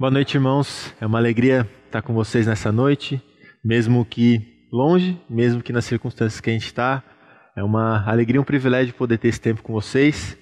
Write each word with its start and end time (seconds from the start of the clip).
Boa 0.00 0.10
noite, 0.10 0.34
irmãos. 0.34 0.94
É 0.98 1.04
uma 1.04 1.18
alegria 1.18 1.68
estar 1.84 2.00
com 2.00 2.14
vocês 2.14 2.46
nessa 2.46 2.72
noite, 2.72 3.22
mesmo 3.62 4.02
que 4.02 4.40
longe, 4.72 5.20
mesmo 5.28 5.62
que 5.62 5.74
nas 5.74 5.84
circunstâncias 5.84 6.40
que 6.40 6.48
a 6.48 6.54
gente 6.54 6.64
está. 6.64 7.04
É 7.54 7.62
uma 7.62 8.02
alegria, 8.10 8.40
um 8.40 8.44
privilégio 8.44 8.94
poder 8.94 9.18
ter 9.18 9.28
esse 9.28 9.38
tempo 9.38 9.62
com 9.62 9.74
vocês 9.74 10.38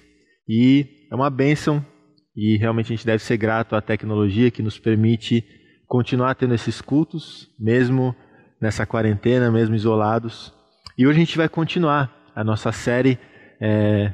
e 0.47 0.87
é 1.11 1.13
uma 1.13 1.29
bênção 1.29 1.85
e 2.33 2.55
realmente 2.55 2.85
a 2.85 2.95
gente 2.95 3.05
deve 3.05 3.21
ser 3.21 3.35
grato 3.35 3.75
à 3.75 3.81
tecnologia 3.81 4.49
que 4.49 4.63
nos 4.63 4.79
permite 4.79 5.43
continuar 5.87 6.35
tendo 6.35 6.53
esses 6.53 6.79
cultos, 6.79 7.49
mesmo 7.59 8.15
nessa 8.61 8.85
quarentena, 8.85 9.51
mesmo 9.51 9.75
isolados. 9.75 10.53
E 10.97 11.05
hoje 11.05 11.17
a 11.17 11.25
gente 11.25 11.37
vai 11.37 11.49
continuar 11.49 12.31
a 12.33 12.45
nossa 12.45 12.71
série 12.71 13.19
é, 13.59 14.13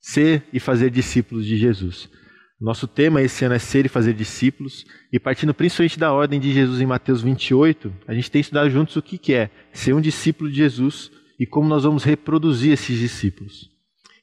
Ser 0.00 0.44
e 0.50 0.58
Fazer 0.58 0.88
Discípulos 0.88 1.44
de 1.44 1.58
Jesus. 1.58 2.08
Nosso 2.60 2.88
tema 2.88 3.22
esse 3.22 3.44
ano 3.44 3.54
é 3.54 3.58
ser 3.58 3.86
e 3.86 3.88
fazer 3.88 4.12
discípulos, 4.12 4.84
e 5.12 5.20
partindo 5.20 5.54
principalmente 5.54 5.96
da 5.96 6.12
ordem 6.12 6.40
de 6.40 6.52
Jesus 6.52 6.80
em 6.80 6.86
Mateus 6.86 7.22
28, 7.22 7.92
a 8.06 8.12
gente 8.12 8.30
tem 8.30 8.40
estudado 8.40 8.68
juntos 8.68 8.96
o 8.96 9.02
que, 9.02 9.32
é 9.32 9.48
ser 9.72 9.92
um 9.92 10.00
discípulo 10.00 10.50
de 10.50 10.56
Jesus 10.56 11.08
e 11.38 11.46
como 11.46 11.68
nós 11.68 11.84
vamos 11.84 12.02
reproduzir 12.02 12.72
esses 12.72 12.98
discípulos. 12.98 13.70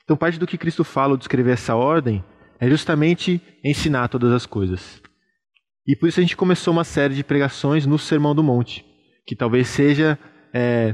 Então, 0.04 0.18
parte 0.18 0.38
do 0.38 0.46
que 0.46 0.58
Cristo 0.58 0.84
fala 0.84 1.14
ao 1.14 1.18
descrever 1.18 1.52
essa 1.52 1.76
ordem 1.76 2.22
é 2.60 2.70
justamente 2.70 3.42
ensinar 3.64 4.10
todas 4.10 4.34
as 4.34 4.46
coisas. 4.46 5.02
E 5.88 5.96
por 5.96 6.10
isso 6.10 6.20
a 6.20 6.24
gente 6.24 6.36
começou 6.36 6.74
uma 6.74 6.84
série 6.84 7.16
de 7.16 7.24
pregações 7.24 7.86
no 7.86 7.98
Sermão 7.98 8.36
do 8.36 8.44
Monte, 8.44 8.86
que 9.26 9.36
talvez 9.36 9.70
seja 9.70 10.20
é, 10.54 10.94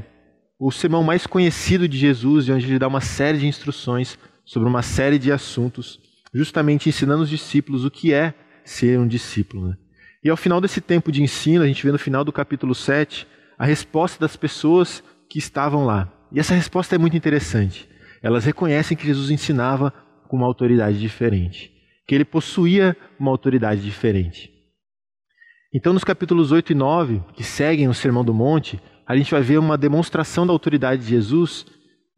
o 0.59 0.71
sermão 0.71 1.01
mais 1.01 1.25
conhecido 1.25 1.87
de 1.87 1.97
Jesus, 1.97 2.47
onde 2.49 2.67
ele 2.67 2.77
dá 2.77 2.87
uma 2.87 3.01
série 3.01 3.39
de 3.39 3.47
instruções 3.47 4.17
sobre 4.45 4.69
uma 4.69 4.83
série 4.83 5.17
de 5.17 5.31
assuntos 5.31 6.10
justamente 6.33 6.89
ensinando 6.89 7.23
os 7.23 7.29
discípulos 7.29 7.85
o 7.85 7.91
que 7.91 8.13
é 8.13 8.33
ser 8.63 8.99
um 8.99 9.07
discípulo. 9.07 9.69
Né? 9.69 9.77
E 10.23 10.29
ao 10.29 10.37
final 10.37 10.61
desse 10.61 10.79
tempo 10.79 11.11
de 11.11 11.21
ensino, 11.21 11.63
a 11.63 11.67
gente 11.67 11.83
vê 11.83 11.91
no 11.91 11.99
final 11.99 12.23
do 12.23 12.31
capítulo 12.31 12.73
7 12.75 13.27
a 13.57 13.65
resposta 13.65 14.19
das 14.19 14.35
pessoas 14.35 15.03
que 15.29 15.39
estavam 15.39 15.85
lá. 15.85 16.11
E 16.31 16.39
essa 16.39 16.53
resposta 16.53 16.95
é 16.95 16.97
muito 16.97 17.17
interessante. 17.17 17.87
Elas 18.21 18.45
reconhecem 18.45 18.95
que 18.95 19.05
Jesus 19.05 19.29
ensinava 19.29 19.93
com 20.27 20.37
uma 20.37 20.45
autoridade 20.45 20.99
diferente, 20.99 21.71
que 22.07 22.15
ele 22.15 22.23
possuía 22.23 22.95
uma 23.19 23.31
autoridade 23.31 23.81
diferente. 23.81 24.51
Então, 25.73 25.93
nos 25.93 26.03
capítulos 26.03 26.51
8 26.51 26.71
e 26.71 26.75
9, 26.75 27.21
que 27.33 27.43
seguem 27.43 27.87
o 27.87 27.93
Sermão 27.93 28.23
do 28.23 28.33
Monte, 28.33 28.81
a 29.07 29.15
gente 29.15 29.31
vai 29.31 29.41
ver 29.41 29.57
uma 29.57 29.77
demonstração 29.77 30.45
da 30.45 30.53
autoridade 30.53 31.01
de 31.01 31.09
Jesus, 31.09 31.65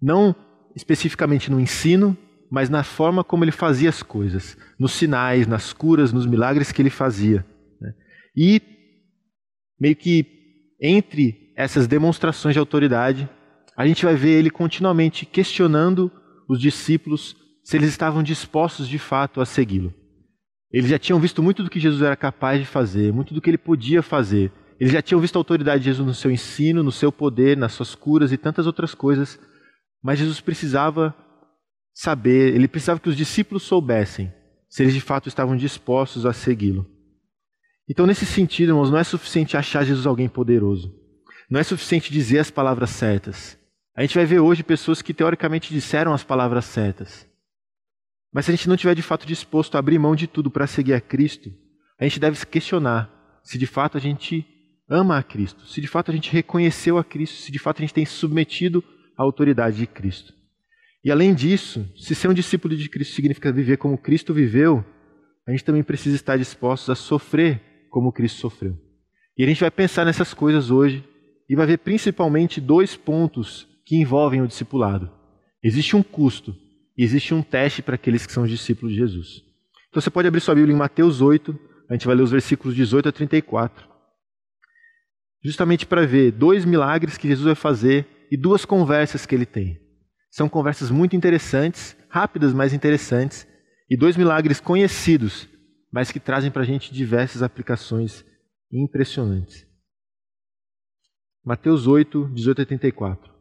não 0.02 0.36
especificamente 0.76 1.52
no 1.52 1.60
ensino, 1.60 2.18
mas 2.54 2.70
na 2.70 2.84
forma 2.84 3.24
como 3.24 3.44
ele 3.44 3.52
fazia 3.52 3.90
as 3.90 4.04
coisas, 4.04 4.56
nos 4.78 4.92
sinais, 4.92 5.48
nas 5.48 5.74
curas, 5.74 6.14
nos 6.14 6.28
milagres 6.28 6.72
que 6.72 6.84
ele 6.84 6.92
fazia. 6.92 7.44
Né? 7.82 7.96
E, 8.38 8.62
meio 9.82 9.96
que 9.96 10.24
entre 10.80 11.52
essas 11.58 11.88
demonstrações 11.88 12.54
de 12.54 12.60
autoridade, 12.60 13.28
a 13.76 13.88
gente 13.88 14.06
vai 14.06 14.14
ver 14.16 14.38
ele 14.38 14.52
continuamente 14.52 15.26
questionando 15.26 16.12
os 16.48 16.62
discípulos 16.62 17.36
se 17.64 17.76
eles 17.76 17.90
estavam 17.90 18.22
dispostos 18.22 18.88
de 18.88 19.00
fato 19.00 19.42
a 19.42 19.48
segui-lo. 19.48 19.92
Eles 20.72 20.92
já 20.92 21.00
tinham 21.00 21.20
visto 21.20 21.42
muito 21.42 21.64
do 21.64 21.72
que 21.72 21.80
Jesus 21.80 22.04
era 22.04 22.16
capaz 22.16 22.60
de 22.60 22.68
fazer, 22.68 23.12
muito 23.12 23.34
do 23.34 23.42
que 23.42 23.50
ele 23.50 23.58
podia 23.58 24.04
fazer. 24.04 24.52
Eles 24.80 24.94
já 24.94 25.02
tinham 25.02 25.20
visto 25.20 25.38
a 25.38 25.40
autoridade 25.40 25.80
de 25.80 25.86
Jesus 25.86 26.06
no 26.06 26.14
seu 26.14 26.30
ensino, 26.30 26.84
no 26.84 26.92
seu 26.92 27.12
poder, 27.12 27.58
nas 27.58 27.74
suas 27.74 27.96
curas 27.96 28.32
e 28.32 28.38
tantas 28.38 28.68
outras 28.68 28.94
coisas. 28.94 29.40
Mas 30.04 30.20
Jesus 30.20 30.40
precisava 30.40 31.16
saber, 31.94 32.56
ele 32.56 32.68
precisava 32.68 33.00
que 33.00 33.10
os 33.10 33.16
discípulos 33.16 33.64
soubessem 33.64 34.34
se 34.68 34.82
eles 34.82 34.94
de 34.94 35.02
fato 35.02 35.28
estavam 35.28 35.56
dispostos 35.56 36.26
a 36.26 36.34
segui-lo. 36.34 36.90
Então, 37.88 38.08
nesse 38.08 38.26
sentido, 38.26 38.70
irmãos, 38.70 38.90
não 38.90 38.98
é 38.98 39.04
suficiente 39.04 39.56
achar 39.56 39.84
Jesus 39.84 40.08
alguém 40.08 40.28
poderoso. 40.28 40.94
Não 41.50 41.60
é 41.60 41.64
suficiente 41.64 42.12
dizer 42.12 42.40
as 42.40 42.50
palavras 42.50 42.90
certas. 42.90 43.58
A 43.96 44.02
gente 44.02 44.16
vai 44.16 44.26
ver 44.26 44.40
hoje 44.40 44.64
pessoas 44.64 45.02
que 45.02 45.14
teoricamente 45.14 45.72
disseram 45.72 46.14
as 46.14 46.24
palavras 46.24 46.66
certas. 46.66 47.28
Mas 48.34 48.46
se 48.46 48.52
a 48.52 48.56
gente 48.56 48.68
não 48.68 48.74
estiver 48.74 48.96
de 48.96 49.04
fato 49.04 49.28
disposto 49.28 49.76
a 49.76 49.80
abrir 49.80 50.00
mão 50.00 50.16
de 50.16 50.26
tudo 50.26 50.50
para 50.50 50.66
seguir 50.66 50.94
a 50.94 51.02
Cristo, 51.02 51.52
a 52.00 52.04
gente 52.04 52.20
deve 52.20 52.38
se 52.38 52.48
questionar 52.48 53.12
se 53.44 53.58
de 53.58 53.68
fato 53.68 53.98
a 53.98 54.02
gente 54.02 54.46
ama 54.90 55.18
a 55.18 55.24
Cristo, 55.24 55.68
se 55.68 55.82
de 55.82 55.88
fato 55.88 56.10
a 56.10 56.14
gente 56.14 56.32
reconheceu 56.32 56.98
a 56.98 57.04
Cristo, 57.04 57.36
se 57.36 57.52
de 57.52 57.60
fato 57.60 57.78
a 57.78 57.82
gente 57.82 57.94
tem 57.94 58.06
submetido 58.06 58.84
à 59.18 59.22
autoridade 59.22 59.78
de 59.78 59.86
Cristo. 59.86 60.34
E 61.04 61.12
além 61.12 61.34
disso, 61.34 61.86
se 61.98 62.16
ser 62.16 62.30
um 62.30 62.34
discípulo 62.34 62.76
de 62.76 62.88
Cristo 62.88 63.14
significa 63.14 63.52
viver 63.52 63.78
como 63.78 63.98
Cristo 63.98 64.34
viveu, 64.34 64.86
a 65.46 65.52
gente 65.52 65.64
também 65.64 65.84
precisa 65.84 66.16
estar 66.16 66.38
dispostos 66.38 66.90
a 66.90 66.96
sofrer 66.96 67.62
como 67.90 68.14
Cristo 68.14 68.40
sofreu. 68.40 68.78
E 69.38 69.44
a 69.44 69.48
gente 69.48 69.60
vai 69.60 69.70
pensar 69.70 70.06
nessas 70.06 70.34
coisas 70.34 70.72
hoje 70.72 71.04
e 71.50 71.56
vai 71.56 71.66
ver 71.66 71.80
principalmente 71.80 72.62
dois 72.62 72.96
pontos 72.96 73.68
que 73.86 73.98
envolvem 73.98 74.42
o 74.42 74.48
discipulado. 74.48 75.12
Existe 75.62 75.96
um 75.96 76.04
custo 76.04 76.56
e 76.98 77.04
existe 77.04 77.34
um 77.34 77.42
teste 77.42 77.82
para 77.82 77.96
aqueles 77.96 78.26
que 78.26 78.32
são 78.32 78.44
os 78.44 78.50
discípulos 78.50 78.94
de 78.94 79.00
Jesus. 79.00 79.44
Então 79.90 80.02
você 80.02 80.10
pode 80.10 80.28
abrir 80.28 80.40
sua 80.40 80.56
Bíblia 80.56 80.74
em 80.74 80.78
Mateus 80.78 81.22
8, 81.22 81.60
a 81.90 81.94
gente 81.94 82.08
vai 82.08 82.16
ler 82.16 82.24
os 82.24 82.32
versículos 82.32 82.76
18 82.76 83.10
a 83.10 83.12
34. 83.12 83.88
Justamente 85.44 85.86
para 85.86 86.06
ver 86.06 86.32
dois 86.32 86.64
milagres 86.64 87.18
que 87.18 87.28
Jesus 87.28 87.46
vai 87.46 87.56
fazer 87.56 88.08
e 88.32 88.38
duas 88.38 88.64
conversas 88.64 89.26
que 89.26 89.36
ele 89.36 89.46
tem. 89.46 89.83
São 90.34 90.50
conversas 90.50 90.90
muito 90.90 91.16
interessantes, 91.16 91.96
rápidas, 92.10 92.54
mas 92.54 92.74
interessantes, 92.74 93.48
e 93.88 93.96
dois 93.96 94.18
milagres 94.18 94.60
conhecidos, 94.60 95.48
mas 95.92 96.12
que 96.12 96.20
trazem 96.20 96.50
para 96.50 96.64
a 96.64 96.66
gente 96.66 96.92
diversas 96.92 97.44
aplicações 97.44 98.26
impressionantes. 98.72 99.64
Mateus 101.46 101.86
8, 101.86 102.32
18 102.34 102.62
a 102.64 102.66
34. 102.66 103.32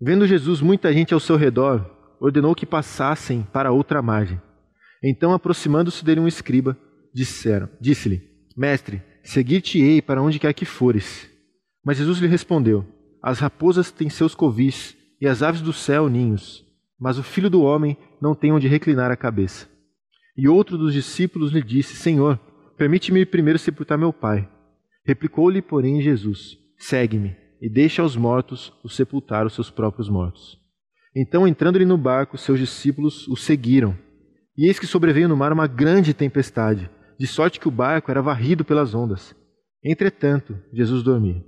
Vendo 0.00 0.24
Jesus 0.24 0.60
muita 0.60 0.92
gente 0.92 1.12
ao 1.12 1.18
seu 1.18 1.34
redor, 1.34 2.16
ordenou 2.20 2.54
que 2.54 2.64
passassem 2.64 3.42
para 3.42 3.72
outra 3.72 4.00
margem. 4.00 4.40
Então, 5.02 5.32
aproximando-se 5.32 6.04
dele 6.04 6.20
um 6.20 6.28
escriba, 6.28 6.78
disseram, 7.12 7.68
disse-lhe: 7.80 8.22
Mestre, 8.56 9.02
seguir-te-ei 9.24 10.00
para 10.00 10.22
onde 10.22 10.38
quer 10.38 10.54
que 10.54 10.64
fores. 10.64 11.28
Mas 11.84 11.96
Jesus 11.96 12.20
lhe 12.20 12.28
respondeu: 12.28 12.86
As 13.20 13.40
raposas 13.40 13.90
têm 13.90 14.08
seus 14.08 14.32
covis 14.32 14.96
e 15.20 15.26
as 15.26 15.42
aves 15.42 15.60
do 15.60 15.72
céu 15.72 16.08
ninhos, 16.08 16.64
mas 16.98 17.18
o 17.18 17.22
filho 17.22 17.50
do 17.50 17.62
homem 17.62 17.96
não 18.20 18.34
tem 18.34 18.52
onde 18.52 18.68
reclinar 18.68 19.10
a 19.10 19.16
cabeça. 19.16 19.68
E 20.36 20.48
outro 20.48 20.76
dos 20.76 20.92
discípulos 20.92 21.52
lhe 21.52 21.62
disse: 21.62 21.96
Senhor, 21.96 22.38
permite-me 22.76 23.24
primeiro 23.24 23.58
sepultar 23.58 23.98
meu 23.98 24.12
pai. 24.12 24.48
Replicou-lhe, 25.06 25.62
porém, 25.62 26.02
Jesus: 26.02 26.58
Segue-me 26.78 27.36
e 27.60 27.68
deixa 27.68 28.02
aos 28.02 28.16
mortos 28.16 28.72
o 28.82 28.88
sepultar 28.88 29.46
os 29.46 29.54
seus 29.54 29.70
próprios 29.70 30.08
mortos. 30.08 30.58
Então, 31.16 31.46
entrando-lhe 31.46 31.84
no 31.84 31.96
barco, 31.96 32.36
seus 32.36 32.58
discípulos 32.58 33.28
o 33.28 33.36
seguiram. 33.36 33.96
E 34.56 34.66
eis 34.66 34.78
que 34.78 34.86
sobreveio 34.86 35.28
no 35.28 35.36
mar 35.36 35.52
uma 35.52 35.66
grande 35.66 36.12
tempestade, 36.12 36.90
de 37.18 37.26
sorte 37.26 37.60
que 37.60 37.68
o 37.68 37.70
barco 37.70 38.10
era 38.10 38.20
varrido 38.20 38.64
pelas 38.64 38.94
ondas. 38.94 39.34
Entretanto, 39.82 40.58
Jesus 40.72 41.02
dormia. 41.02 41.44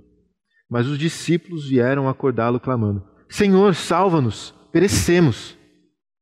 Mas 0.69 0.87
os 0.87 0.97
discípulos 0.97 1.67
vieram 1.69 2.07
acordá-lo, 2.07 2.59
clamando: 2.59 3.03
Senhor, 3.29 3.75
salva-nos, 3.75 4.53
perecemos. 4.71 5.57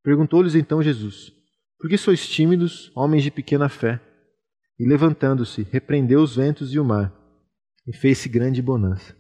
Perguntou-lhes 0.03 0.55
então 0.55 0.81
Jesus: 0.81 1.31
Por 1.79 1.89
que 1.89 1.97
sois 1.97 2.27
tímidos, 2.27 2.91
homens 2.95 3.23
de 3.23 3.31
pequena 3.31 3.69
fé? 3.69 3.99
E 4.79 4.88
levantando-se, 4.88 5.67
repreendeu 5.71 6.21
os 6.21 6.35
ventos 6.35 6.73
e 6.73 6.79
o 6.79 6.85
mar, 6.85 7.13
e 7.88 7.95
fez-se 7.95 8.27
grande 8.27 8.61
bonança. 8.61 9.15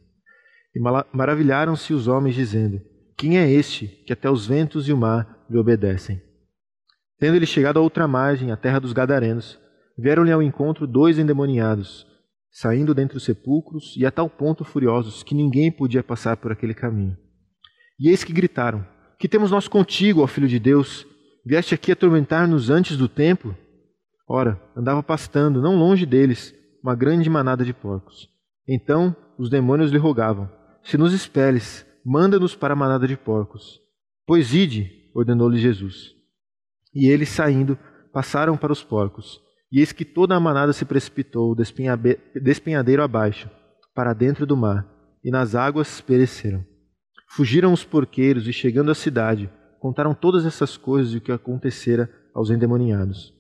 E 0.75 0.79
maravilharam-se 1.13 1.93
os 1.93 2.07
homens, 2.07 2.35
dizendo: 2.35 2.81
Quem 3.17 3.37
é 3.37 3.49
este 3.49 3.87
que 3.87 4.11
até 4.11 4.29
os 4.29 4.45
ventos 4.45 4.87
e 4.87 4.93
o 4.93 4.97
mar 4.97 5.45
lhe 5.49 5.57
obedecem? 5.57 6.21
Tendo 7.17 7.35
ele 7.37 7.45
chegado 7.45 7.77
à 7.77 7.81
outra 7.81 8.07
margem, 8.07 8.51
a 8.51 8.57
terra 8.57 8.79
dos 8.79 8.91
Gadarenos, 8.91 9.57
vieram-lhe 9.97 10.31
ao 10.31 10.43
encontro 10.43 10.85
dois 10.85 11.17
endemoniados, 11.17 12.05
saindo 12.51 12.93
dentre 12.93 13.15
os 13.15 13.23
sepulcros 13.23 13.95
e 13.95 14.05
a 14.05 14.11
tal 14.11 14.29
ponto 14.29 14.65
furiosos 14.65 15.23
que 15.23 15.33
ninguém 15.33 15.71
podia 15.71 16.03
passar 16.03 16.35
por 16.35 16.51
aquele 16.51 16.73
caminho. 16.73 17.17
E 17.99 18.09
eis 18.09 18.23
que 18.23 18.33
gritaram: 18.33 18.85
Que 19.17 19.27
temos 19.27 19.51
nós 19.51 19.67
contigo, 19.67 20.21
ó 20.21 20.27
Filho 20.27 20.47
de 20.47 20.59
Deus? 20.59 21.05
Vieste 21.45 21.75
aqui 21.75 21.91
atormentar-nos 21.91 22.69
antes 22.69 22.97
do 22.97 23.07
tempo? 23.07 23.55
Ora, 24.27 24.59
andava 24.75 25.03
pastando, 25.03 25.61
não 25.61 25.75
longe 25.75 26.05
deles, 26.05 26.53
uma 26.83 26.95
grande 26.95 27.29
manada 27.29 27.63
de 27.63 27.73
porcos. 27.73 28.27
Então 28.67 29.15
os 29.37 29.49
demônios 29.49 29.91
lhe 29.91 29.97
rogavam: 29.97 30.49
Se 30.83 30.97
nos 30.97 31.13
expeles, 31.13 31.85
manda-nos 32.05 32.55
para 32.55 32.73
a 32.73 32.77
manada 32.77 33.07
de 33.07 33.15
porcos. 33.15 33.79
Pois 34.25 34.53
ide, 34.53 34.91
ordenou-lhe 35.13 35.57
Jesus. 35.57 36.13
E 36.93 37.07
eles, 37.07 37.29
saindo, 37.29 37.77
passaram 38.11 38.57
para 38.57 38.73
os 38.73 38.83
porcos. 38.83 39.39
E 39.71 39.79
eis 39.79 39.91
que 39.91 40.05
toda 40.05 40.35
a 40.35 40.39
manada 40.39 40.73
se 40.73 40.85
precipitou, 40.85 41.55
despenhadeiro 41.55 43.03
abaixo, 43.03 43.49
para 43.93 44.13
dentro 44.13 44.45
do 44.45 44.55
mar, 44.55 44.87
e 45.23 45.29
nas 45.29 45.53
águas 45.53 45.99
pereceram. 46.01 46.65
Fugiram 47.35 47.73
os 47.73 47.83
porqueiros 47.83 48.47
e, 48.47 48.53
chegando 48.53 48.91
à 48.91 48.95
cidade, 48.95 49.49
contaram 49.79 50.13
todas 50.13 50.45
essas 50.45 50.77
coisas 50.77 51.13
e 51.13 51.17
o 51.17 51.21
que 51.21 51.31
acontecera 51.31 52.09
aos 52.33 52.49
endemoniados. 52.49 53.33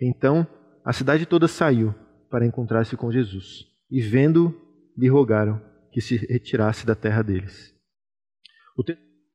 Então 0.00 0.46
a 0.84 0.92
cidade 0.92 1.26
toda 1.26 1.46
saiu 1.46 1.94
para 2.30 2.46
encontrar-se 2.46 2.96
com 2.96 3.12
Jesus, 3.12 3.66
e 3.90 4.00
vendo, 4.00 4.58
lhe 4.96 5.08
rogaram 5.08 5.60
que 5.92 6.00
se 6.00 6.16
retirasse 6.16 6.86
da 6.86 6.94
terra 6.94 7.22
deles. 7.22 7.72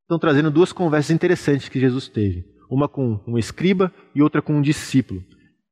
Estão 0.01 0.17
trazendo 0.17 0.49
duas 0.49 0.73
conversas 0.73 1.11
interessantes 1.11 1.69
que 1.69 1.79
Jesus 1.79 2.07
teve, 2.07 2.45
uma 2.71 2.87
com 2.87 3.21
um 3.27 3.37
escriba 3.37 3.93
e 4.15 4.21
outra 4.21 4.41
com 4.41 4.53
um 4.53 4.61
discípulo. 4.61 5.23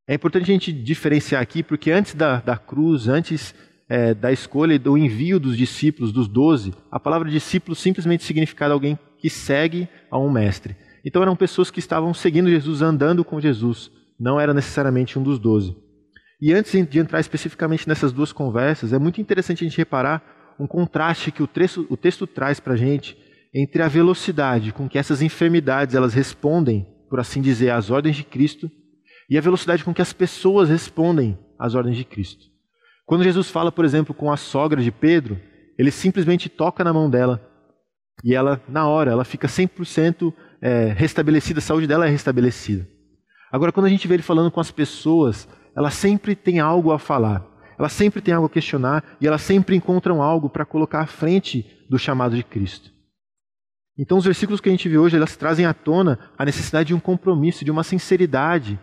É 0.08 0.14
importante 0.14 0.44
a 0.44 0.54
gente 0.54 0.72
diferenciar 0.72 1.42
aqui, 1.42 1.64
porque 1.64 1.90
antes 1.90 2.14
da, 2.14 2.42
da 2.42 2.58
cruz, 2.58 3.08
antes 3.08 3.56
é, 3.88 4.14
da 4.14 4.32
escolha 4.32 4.74
e 4.74 4.80
do 4.80 4.98
envio 4.98 5.40
dos 5.40 5.58
discípulos, 5.58 6.12
dos 6.12 6.28
doze, 6.28 6.74
a 6.92 7.00
palavra 7.00 7.30
discípulo 7.30 7.76
simplesmente 7.76 8.24
significava 8.24 8.74
alguém 8.74 8.98
que 9.18 9.30
segue 9.30 9.88
a 10.10 10.18
um 10.18 10.30
mestre. 10.30 10.76
Então 11.04 11.22
eram 11.22 11.36
pessoas 11.36 11.70
que 11.70 11.80
estavam 11.80 12.14
seguindo 12.14 12.50
Jesus, 12.50 12.82
andando 12.82 13.24
com 13.24 13.40
Jesus, 13.40 13.92
não 14.20 14.40
era 14.40 14.54
necessariamente 14.54 15.20
um 15.20 15.24
dos 15.24 15.38
doze. 15.38 15.76
E 16.42 16.52
antes 16.54 16.72
de 16.90 17.00
entrar 17.00 17.20
especificamente 17.20 17.88
nessas 17.88 18.12
duas 18.12 18.32
conversas, 18.34 18.92
é 18.92 19.00
muito 19.00 19.22
interessante 19.22 19.64
a 19.64 19.68
gente 19.68 19.78
reparar 19.78 20.56
um 20.60 20.68
contraste 20.68 21.32
que 21.32 21.44
o 21.44 21.48
texto, 21.48 21.86
o 21.90 21.98
texto 21.98 22.26
traz 22.26 22.60
para 22.60 22.74
a 22.74 22.78
gente 22.78 23.18
entre 23.54 23.82
a 23.82 23.88
velocidade 23.88 24.74
com 24.74 24.90
que 24.90 24.98
essas 24.98 25.22
enfermidades 25.22 25.96
elas 25.96 26.14
respondem, 26.14 26.86
por 27.10 27.20
assim 27.20 27.42
dizer, 27.42 27.70
às 27.70 27.90
ordens 27.90 28.16
de 28.16 28.24
Cristo, 28.24 28.70
e 29.30 29.38
a 29.38 29.42
velocidade 29.42 29.84
com 29.84 29.94
que 29.94 30.02
as 30.02 30.12
pessoas 30.12 30.70
respondem 30.70 31.38
às 31.58 31.74
ordens 31.74 31.98
de 31.98 32.04
Cristo. 32.04 32.55
Quando 33.06 33.24
Jesus 33.24 33.50
fala, 33.50 33.72
por 33.72 33.86
exemplo, 33.86 34.14
com 34.14 34.32
a 34.32 34.38
sogra 34.38 34.82
de 34.82 34.92
Pedro, 34.92 35.40
ele 35.78 35.92
simplesmente 35.92 36.50
toca 36.50 36.84
na 36.84 36.92
mão 36.94 37.10
dela 37.10 37.42
e 38.24 38.34
ela, 38.34 38.62
na 38.68 38.88
hora, 38.88 39.12
ela 39.12 39.26
fica 39.26 39.48
100% 39.48 40.34
é, 40.62 40.94
restabelecida, 40.96 41.60
a 41.60 41.62
saúde 41.62 41.86
dela 41.86 42.08
é 42.08 42.10
restabelecida. 42.10 42.88
Agora, 43.52 43.72
quando 43.72 43.86
a 43.86 43.90
gente 43.90 44.08
vê 44.08 44.16
ele 44.16 44.24
falando 44.24 44.50
com 44.50 44.60
as 44.60 44.72
pessoas, 44.72 45.48
ela 45.76 45.92
sempre 45.92 46.36
tem 46.36 46.60
algo 46.60 46.92
a 46.92 47.00
falar, 47.00 47.46
ela 47.78 47.90
sempre 47.90 48.22
tem 48.22 48.34
algo 48.34 48.48
a 48.48 48.50
questionar 48.50 49.04
e 49.22 49.28
elas 49.28 49.42
sempre 49.42 49.76
encontram 49.76 50.22
algo 50.22 50.50
para 50.50 50.66
colocar 50.66 51.02
à 51.02 51.06
frente 51.06 51.66
do 51.90 52.00
chamado 52.00 52.36
de 52.36 52.44
Cristo. 52.44 52.90
Então, 53.98 54.18
os 54.18 54.26
versículos 54.26 54.60
que 54.60 54.68
a 54.68 54.72
gente 54.72 54.90
vê 54.90 54.98
hoje, 54.98 55.16
elas 55.16 55.38
trazem 55.38 55.66
à 55.66 55.74
tona 55.74 56.20
a 56.38 56.44
necessidade 56.44 56.88
de 56.88 56.94
um 56.94 57.00
compromisso, 57.00 57.64
de 57.64 57.72
uma 57.72 57.84
sinceridade 57.84 58.80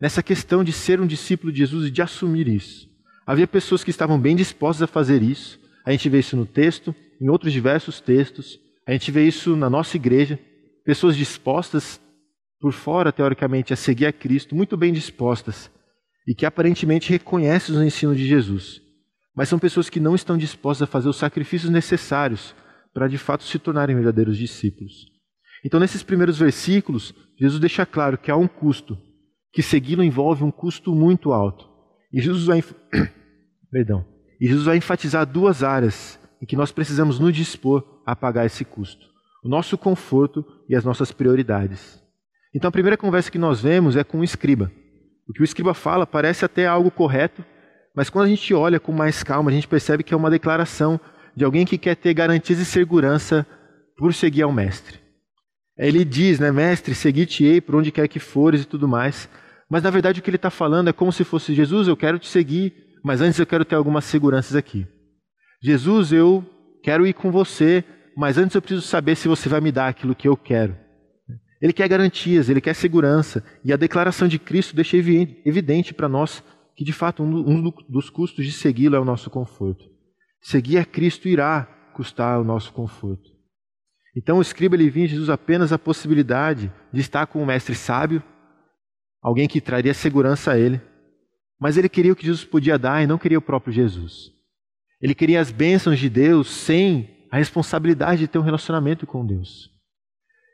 nessa 0.00 0.22
questão 0.22 0.64
de 0.64 0.72
ser 0.72 1.00
um 1.00 1.06
discípulo 1.06 1.52
de 1.52 1.58
Jesus 1.58 1.86
e 1.86 1.90
de 1.90 2.02
assumir 2.02 2.48
isso. 2.48 2.88
Havia 3.26 3.46
pessoas 3.46 3.82
que 3.82 3.90
estavam 3.90 4.18
bem 4.20 4.36
dispostas 4.36 4.82
a 4.82 4.86
fazer 4.86 5.22
isso. 5.22 5.58
A 5.84 5.90
gente 5.90 6.08
vê 6.08 6.20
isso 6.20 6.36
no 6.36 6.46
texto, 6.46 6.94
em 7.20 7.28
outros 7.28 7.52
diversos 7.52 8.00
textos. 8.00 8.58
A 8.86 8.92
gente 8.92 9.10
vê 9.10 9.26
isso 9.26 9.56
na 9.56 9.68
nossa 9.68 9.96
igreja. 9.96 10.38
Pessoas 10.84 11.16
dispostas, 11.16 12.00
por 12.60 12.72
fora, 12.72 13.10
teoricamente, 13.10 13.72
a 13.72 13.76
seguir 13.76 14.06
a 14.06 14.12
Cristo, 14.12 14.54
muito 14.54 14.76
bem 14.76 14.92
dispostas, 14.92 15.68
e 16.26 16.34
que 16.34 16.46
aparentemente 16.46 17.10
reconhecem 17.10 17.74
os 17.74 17.82
ensinos 17.82 18.16
de 18.16 18.26
Jesus. 18.26 18.80
Mas 19.34 19.48
são 19.48 19.58
pessoas 19.58 19.90
que 19.90 20.00
não 20.00 20.14
estão 20.14 20.38
dispostas 20.38 20.88
a 20.88 20.90
fazer 20.90 21.08
os 21.08 21.16
sacrifícios 21.16 21.70
necessários 21.70 22.54
para 22.94 23.08
de 23.08 23.18
fato 23.18 23.44
se 23.44 23.58
tornarem 23.58 23.94
verdadeiros 23.96 24.38
discípulos. 24.38 25.06
Então, 25.64 25.80
nesses 25.80 26.02
primeiros 26.02 26.38
versículos, 26.38 27.12
Jesus 27.38 27.60
deixa 27.60 27.84
claro 27.84 28.16
que 28.16 28.30
há 28.30 28.36
um 28.36 28.46
custo, 28.46 28.96
que 29.52 29.62
segui-lo 29.62 30.02
envolve 30.02 30.44
um 30.44 30.50
custo 30.50 30.94
muito 30.94 31.32
alto. 31.32 31.68
E 32.12 32.20
Jesus 32.20 32.44
vai, 32.46 32.62
perdão, 33.76 34.06
e 34.40 34.48
Jesus 34.48 34.64
vai 34.64 34.78
enfatizar 34.78 35.26
duas 35.26 35.62
áreas 35.62 36.18
em 36.40 36.46
que 36.46 36.56
nós 36.56 36.72
precisamos 36.72 37.18
nos 37.18 37.34
dispor 37.36 37.84
a 38.06 38.16
pagar 38.16 38.46
esse 38.46 38.64
custo: 38.64 39.06
o 39.44 39.48
nosso 39.50 39.76
conforto 39.76 40.42
e 40.66 40.74
as 40.74 40.82
nossas 40.82 41.12
prioridades. 41.12 42.02
Então, 42.54 42.68
a 42.68 42.72
primeira 42.72 42.96
conversa 42.96 43.30
que 43.30 43.38
nós 43.38 43.60
vemos 43.60 43.94
é 43.94 44.02
com 44.02 44.20
o 44.20 44.24
escriba. 44.24 44.72
O 45.28 45.32
que 45.34 45.42
o 45.42 45.44
escriba 45.44 45.74
fala 45.74 46.06
parece 46.06 46.42
até 46.42 46.66
algo 46.66 46.90
correto, 46.90 47.44
mas 47.94 48.08
quando 48.08 48.24
a 48.24 48.28
gente 48.28 48.54
olha 48.54 48.80
com 48.80 48.92
mais 48.92 49.22
calma, 49.22 49.50
a 49.50 49.54
gente 49.54 49.68
percebe 49.68 50.02
que 50.02 50.14
é 50.14 50.16
uma 50.16 50.30
declaração 50.30 50.98
de 51.36 51.44
alguém 51.44 51.66
que 51.66 51.76
quer 51.76 51.96
ter 51.96 52.14
garantias 52.14 52.58
e 52.58 52.64
segurança 52.64 53.46
por 53.98 54.14
seguir 54.14 54.42
ao 54.42 54.52
mestre. 54.52 54.98
Ele 55.76 56.02
diz, 56.02 56.40
né, 56.40 56.50
mestre, 56.50 56.94
segui-te-ei 56.94 57.60
por 57.60 57.74
onde 57.74 57.92
quer 57.92 58.08
que 58.08 58.18
fores 58.18 58.62
e 58.62 58.64
tudo 58.64 58.88
mais. 58.88 59.28
Mas 59.68 59.82
na 59.82 59.90
verdade 59.90 60.20
o 60.20 60.22
que 60.22 60.30
ele 60.30 60.36
está 60.36 60.48
falando 60.48 60.88
é 60.88 60.94
como 60.94 61.12
se 61.12 61.24
fosse 61.24 61.52
Jesus, 61.54 61.88
eu 61.88 61.96
quero 61.96 62.18
te 62.18 62.28
seguir, 62.28 62.85
mas 63.06 63.20
antes 63.20 63.38
eu 63.38 63.46
quero 63.46 63.64
ter 63.64 63.76
algumas 63.76 64.04
seguranças 64.04 64.56
aqui. 64.56 64.84
Jesus, 65.62 66.10
eu 66.10 66.44
quero 66.82 67.06
ir 67.06 67.12
com 67.12 67.30
você, 67.30 67.84
mas 68.16 68.36
antes 68.36 68.56
eu 68.56 68.60
preciso 68.60 68.82
saber 68.84 69.14
se 69.14 69.28
você 69.28 69.48
vai 69.48 69.60
me 69.60 69.70
dar 69.70 69.86
aquilo 69.86 70.12
que 70.12 70.26
eu 70.26 70.36
quero. 70.36 70.76
Ele 71.62 71.72
quer 71.72 71.86
garantias, 71.86 72.48
ele 72.48 72.60
quer 72.60 72.74
segurança, 72.74 73.44
e 73.64 73.72
a 73.72 73.76
declaração 73.76 74.26
de 74.26 74.40
Cristo 74.40 74.74
deixa 74.74 74.96
evidente 74.96 75.94
para 75.94 76.08
nós 76.08 76.42
que 76.74 76.82
de 76.82 76.92
fato 76.92 77.22
um 77.22 77.70
dos 77.88 78.10
custos 78.10 78.44
de 78.44 78.50
segui-lo 78.50 78.96
é 78.96 78.98
o 78.98 79.04
nosso 79.04 79.30
conforto. 79.30 79.84
Seguir 80.42 80.78
a 80.78 80.84
Cristo 80.84 81.28
irá 81.28 81.62
custar 81.94 82.40
o 82.40 82.44
nosso 82.44 82.72
conforto. 82.72 83.30
Então 84.16 84.38
o 84.38 84.42
escriba 84.42 84.74
ele 84.74 84.90
vinha 84.90 85.06
Jesus 85.06 85.30
apenas 85.30 85.72
a 85.72 85.78
possibilidade 85.78 86.72
de 86.92 87.00
estar 87.00 87.28
com 87.28 87.40
o 87.40 87.46
mestre 87.46 87.76
sábio, 87.76 88.20
alguém 89.22 89.46
que 89.46 89.60
traria 89.60 89.94
segurança 89.94 90.50
a 90.50 90.58
ele. 90.58 90.80
Mas 91.60 91.76
ele 91.76 91.88
queria 91.88 92.12
o 92.12 92.16
que 92.16 92.26
Jesus 92.26 92.44
podia 92.44 92.78
dar 92.78 93.02
e 93.02 93.06
não 93.06 93.18
queria 93.18 93.38
o 93.38 93.42
próprio 93.42 93.72
Jesus. 93.72 94.30
Ele 95.00 95.14
queria 95.14 95.40
as 95.40 95.50
bênçãos 95.50 95.98
de 95.98 96.08
Deus 96.08 96.48
sem 96.50 97.26
a 97.30 97.36
responsabilidade 97.36 98.20
de 98.20 98.28
ter 98.28 98.38
um 98.38 98.42
relacionamento 98.42 99.06
com 99.06 99.26
Deus. 99.26 99.70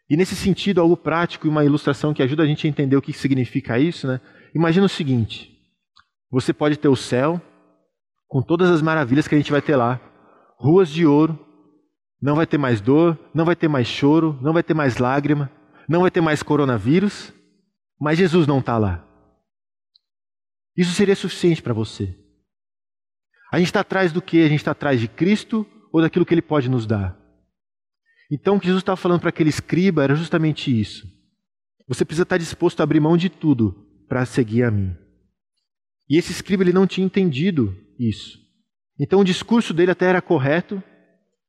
E 0.08 0.16
nesse 0.16 0.36
sentido, 0.36 0.80
algo 0.80 0.96
prático 0.96 1.46
e 1.46 1.50
uma 1.50 1.64
ilustração 1.64 2.12
que 2.12 2.22
ajuda 2.22 2.42
a 2.42 2.46
gente 2.46 2.66
a 2.66 2.70
entender 2.70 2.96
o 2.96 3.02
que 3.02 3.12
significa 3.12 3.78
isso, 3.78 4.06
né? 4.06 4.20
Imagina 4.54 4.86
o 4.86 4.88
seguinte: 4.88 5.50
você 6.30 6.52
pode 6.52 6.76
ter 6.76 6.88
o 6.88 6.96
céu 6.96 7.40
com 8.28 8.42
todas 8.42 8.70
as 8.70 8.82
maravilhas 8.82 9.28
que 9.28 9.34
a 9.34 9.38
gente 9.38 9.52
vai 9.52 9.62
ter 9.62 9.76
lá, 9.76 10.00
ruas 10.58 10.88
de 10.88 11.06
ouro, 11.06 11.38
não 12.20 12.34
vai 12.36 12.46
ter 12.46 12.58
mais 12.58 12.80
dor, 12.80 13.18
não 13.34 13.44
vai 13.44 13.56
ter 13.56 13.68
mais 13.68 13.86
choro, 13.86 14.38
não 14.40 14.52
vai 14.52 14.62
ter 14.62 14.74
mais 14.74 14.98
lágrima, 14.98 15.50
não 15.88 16.02
vai 16.02 16.10
ter 16.10 16.20
mais 16.20 16.42
coronavírus, 16.42 17.32
mas 18.00 18.18
Jesus 18.18 18.46
não 18.46 18.60
está 18.60 18.78
lá. 18.78 19.04
Isso 20.76 20.92
seria 20.92 21.16
suficiente 21.16 21.62
para 21.62 21.74
você. 21.74 22.16
A 23.52 23.58
gente 23.58 23.68
está 23.68 23.80
atrás 23.80 24.12
do 24.12 24.22
que? 24.22 24.40
A 24.40 24.48
gente 24.48 24.60
está 24.60 24.70
atrás 24.70 24.98
de 25.00 25.08
Cristo 25.08 25.66
ou 25.92 26.00
daquilo 26.00 26.24
que 26.24 26.32
Ele 26.32 26.42
pode 26.42 26.70
nos 26.70 26.86
dar? 26.86 27.18
Então, 28.30 28.56
o 28.56 28.60
que 28.60 28.66
Jesus 28.66 28.80
estava 28.80 28.96
falando 28.96 29.20
para 29.20 29.28
aquele 29.28 29.50
escriba 29.50 30.02
era 30.02 30.14
justamente 30.14 30.80
isso. 30.80 31.06
Você 31.86 32.02
precisa 32.02 32.22
estar 32.22 32.38
disposto 32.38 32.80
a 32.80 32.84
abrir 32.84 33.00
mão 33.00 33.14
de 33.14 33.28
tudo 33.28 33.86
para 34.08 34.24
seguir 34.24 34.62
a 34.62 34.70
mim. 34.70 34.96
E 36.08 36.16
esse 36.16 36.32
escriba 36.32 36.62
ele 36.62 36.72
não 36.72 36.86
tinha 36.86 37.04
entendido 37.04 37.76
isso. 37.98 38.38
Então, 38.98 39.20
o 39.20 39.24
discurso 39.24 39.74
dele 39.74 39.90
até 39.90 40.06
era 40.06 40.22
correto, 40.22 40.82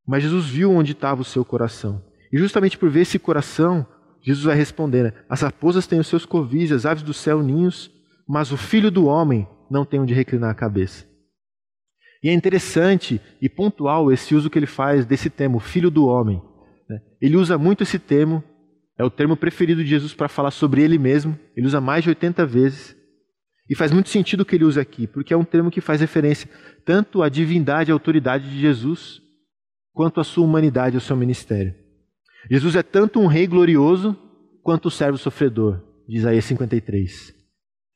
mas 0.06 0.24
Jesus 0.24 0.48
viu 0.48 0.72
onde 0.72 0.92
estava 0.92 1.22
o 1.22 1.26
seu 1.26 1.46
coração. 1.46 2.04
E 2.34 2.38
justamente 2.38 2.78
por 2.78 2.90
ver 2.90 3.02
esse 3.02 3.18
coração, 3.18 3.88
Jesus 4.22 4.44
vai 4.44 4.56
responder: 4.56 5.04
né? 5.04 5.14
As 5.30 5.42
raposas 5.42 5.88
têm 5.88 6.00
os 6.00 6.08
seus 6.08 6.26
covis, 6.26 6.72
as 6.72 6.86
aves 6.86 7.04
do 7.04 7.14
céu 7.14 7.42
ninhos, 7.42 7.90
mas 8.28 8.52
o 8.52 8.58
filho 8.58 8.90
do 8.90 9.06
homem 9.06 9.48
não 9.70 9.86
tem 9.86 10.00
onde 10.00 10.14
reclinar 10.14 10.52
a 10.52 10.56
cabeça. 10.56 11.06
E 12.24 12.30
é 12.30 12.34
interessante 12.34 13.20
e 13.42 13.50
pontual 13.50 14.12
esse 14.12 14.34
uso 14.34 14.50
que 14.50 14.58
ele 14.58 14.66
faz 14.66 15.06
desse 15.06 15.30
termo, 15.30 15.60
filho 15.60 15.92
do 15.92 16.06
homem. 16.06 16.42
Né? 16.90 17.02
Ele 17.22 17.36
usa 17.36 17.58
muito 17.58 17.84
esse 17.84 18.00
termo, 18.00 18.42
é 18.98 19.04
o 19.04 19.10
termo 19.10 19.36
preferido 19.36 19.84
de 19.84 19.90
Jesus 19.90 20.14
para 20.14 20.30
falar 20.30 20.52
sobre 20.52 20.82
ele 20.82 20.98
mesmo, 20.98 21.38
ele 21.56 21.68
usa 21.68 21.82
mais 21.82 22.04
de 22.04 22.10
80 22.10 22.46
vezes. 22.46 22.96
E 23.70 23.76
faz 23.76 23.92
muito 23.92 24.10
sentido 24.10 24.42
o 24.42 24.46
que 24.46 24.56
ele 24.56 24.66
usa 24.66 24.82
aqui, 24.82 25.08
porque 25.08 25.34
é 25.34 25.38
um 25.38 25.44
termo 25.44 25.72
que 25.72 25.82
faz 25.82 26.00
referência 26.00 26.50
tanto 26.86 27.24
à 27.24 27.30
divindade 27.30 27.90
e 27.90 27.94
autoridade 27.94 28.50
de 28.50 28.60
Jesus, 28.60 29.22
quanto 29.94 30.20
à 30.20 30.24
sua 30.24 30.46
humanidade 30.46 30.96
e 30.96 30.98
ao 30.98 31.02
seu 31.02 31.16
ministério. 31.16 31.74
Jesus 32.50 32.76
é 32.76 32.84
tanto 32.84 33.20
um 33.20 33.28
rei 33.28 33.48
glorioso 33.48 34.18
quanto 34.62 34.88
o 34.88 34.92
servo 34.92 35.18
sofredor, 35.18 35.82
de 36.08 36.18
Isaías 36.18 36.46
53. 36.46 37.43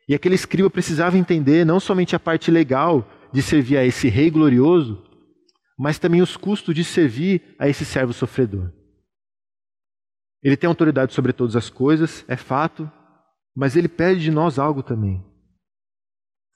E 0.08 0.16
aquele 0.16 0.36
escriba 0.36 0.70
precisava 0.70 1.18
entender 1.18 1.66
não 1.66 1.80
somente 1.80 2.16
a 2.16 2.20
parte 2.20 2.50
legal 2.50 3.08
de 3.34 3.42
servir 3.42 3.78
a 3.78 3.86
esse 3.86 4.08
rei 4.08 4.30
glorioso, 4.30 5.04
mas 5.78 6.00
também 6.00 6.22
os 6.22 6.38
custos 6.38 6.74
de 6.74 6.84
servir 6.84 7.56
a 7.60 7.68
esse 7.68 7.84
servo 7.84 8.14
sofredor. 8.14 8.72
Ele 10.42 10.56
tem 10.56 10.68
autoridade 10.68 11.14
sobre 11.14 11.34
todas 11.34 11.56
as 11.56 11.70
coisas, 11.70 12.24
é 12.28 12.38
fato, 12.38 12.90
mas 13.56 13.76
ele 13.76 13.88
pede 13.88 14.22
de 14.22 14.32
nós 14.32 14.58
algo 14.58 14.82
também. 14.82 15.24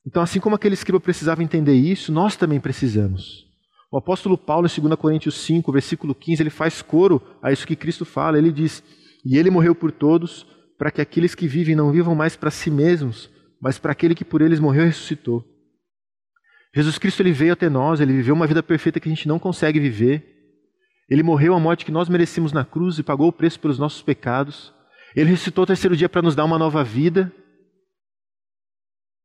Então, 0.05 0.23
assim 0.23 0.39
como 0.39 0.55
aquele 0.55 0.73
escriba 0.73 0.99
precisava 0.99 1.43
entender 1.43 1.73
isso, 1.73 2.11
nós 2.11 2.35
também 2.35 2.59
precisamos. 2.59 3.45
O 3.91 3.97
apóstolo 3.97 4.37
Paulo, 4.37 4.67
em 4.67 4.81
2 4.81 4.95
Coríntios 4.95 5.35
5, 5.41 5.71
versículo 5.71 6.15
15, 6.15 6.41
ele 6.41 6.49
faz 6.49 6.81
coro 6.81 7.21
a 7.41 7.51
isso 7.51 7.67
que 7.67 7.75
Cristo 7.75 8.05
fala. 8.05 8.37
Ele 8.37 8.51
diz: 8.51 8.81
E 9.25 9.37
ele 9.37 9.51
morreu 9.51 9.75
por 9.75 9.91
todos, 9.91 10.47
para 10.77 10.89
que 10.89 11.01
aqueles 11.01 11.35
que 11.35 11.47
vivem 11.47 11.75
não 11.75 11.91
vivam 11.91 12.15
mais 12.15 12.35
para 12.35 12.49
si 12.49 12.71
mesmos, 12.71 13.29
mas 13.61 13.77
para 13.77 13.91
aquele 13.91 14.15
que 14.15 14.25
por 14.25 14.41
eles 14.41 14.59
morreu 14.59 14.83
e 14.83 14.87
ressuscitou. 14.87 15.45
Jesus 16.73 16.97
Cristo 16.97 17.21
ele 17.21 17.31
veio 17.31 17.53
até 17.53 17.69
nós, 17.69 17.99
ele 17.99 18.13
viveu 18.13 18.33
uma 18.33 18.47
vida 18.47 18.63
perfeita 18.63 18.99
que 18.99 19.07
a 19.07 19.13
gente 19.13 19.27
não 19.27 19.37
consegue 19.37 19.79
viver. 19.79 20.27
Ele 21.09 21.21
morreu 21.21 21.53
a 21.53 21.59
morte 21.59 21.85
que 21.85 21.91
nós 21.91 22.09
merecemos 22.09 22.51
na 22.51 22.65
cruz 22.65 22.97
e 22.97 23.03
pagou 23.03 23.27
o 23.27 23.33
preço 23.33 23.59
pelos 23.59 23.77
nossos 23.77 24.01
pecados. 24.01 24.73
Ele 25.15 25.29
ressuscitou 25.29 25.65
o 25.65 25.67
terceiro 25.67 25.95
dia 25.95 26.09
para 26.09 26.21
nos 26.21 26.35
dar 26.35 26.45
uma 26.45 26.57
nova 26.57 26.83
vida. 26.83 27.31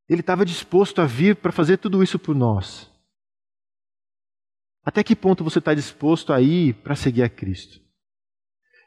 Ele 0.09 0.21
estava 0.21 0.45
disposto 0.45 1.00
a 1.00 1.07
vir 1.07 1.37
para 1.37 1.52
fazer 1.52 1.78
tudo 1.78 2.02
isso 2.02 2.19
por 2.19 2.35
nós. 2.35 2.90
Até 4.85 5.02
que 5.02 5.16
ponto 5.16 5.43
você 5.43 5.59
está 5.59 5.75
disposto 5.75 6.33
a 6.33 6.40
ir 6.40 6.75
para 6.75 6.95
seguir 6.95 7.23
a 7.23 7.28
Cristo? 7.28 7.81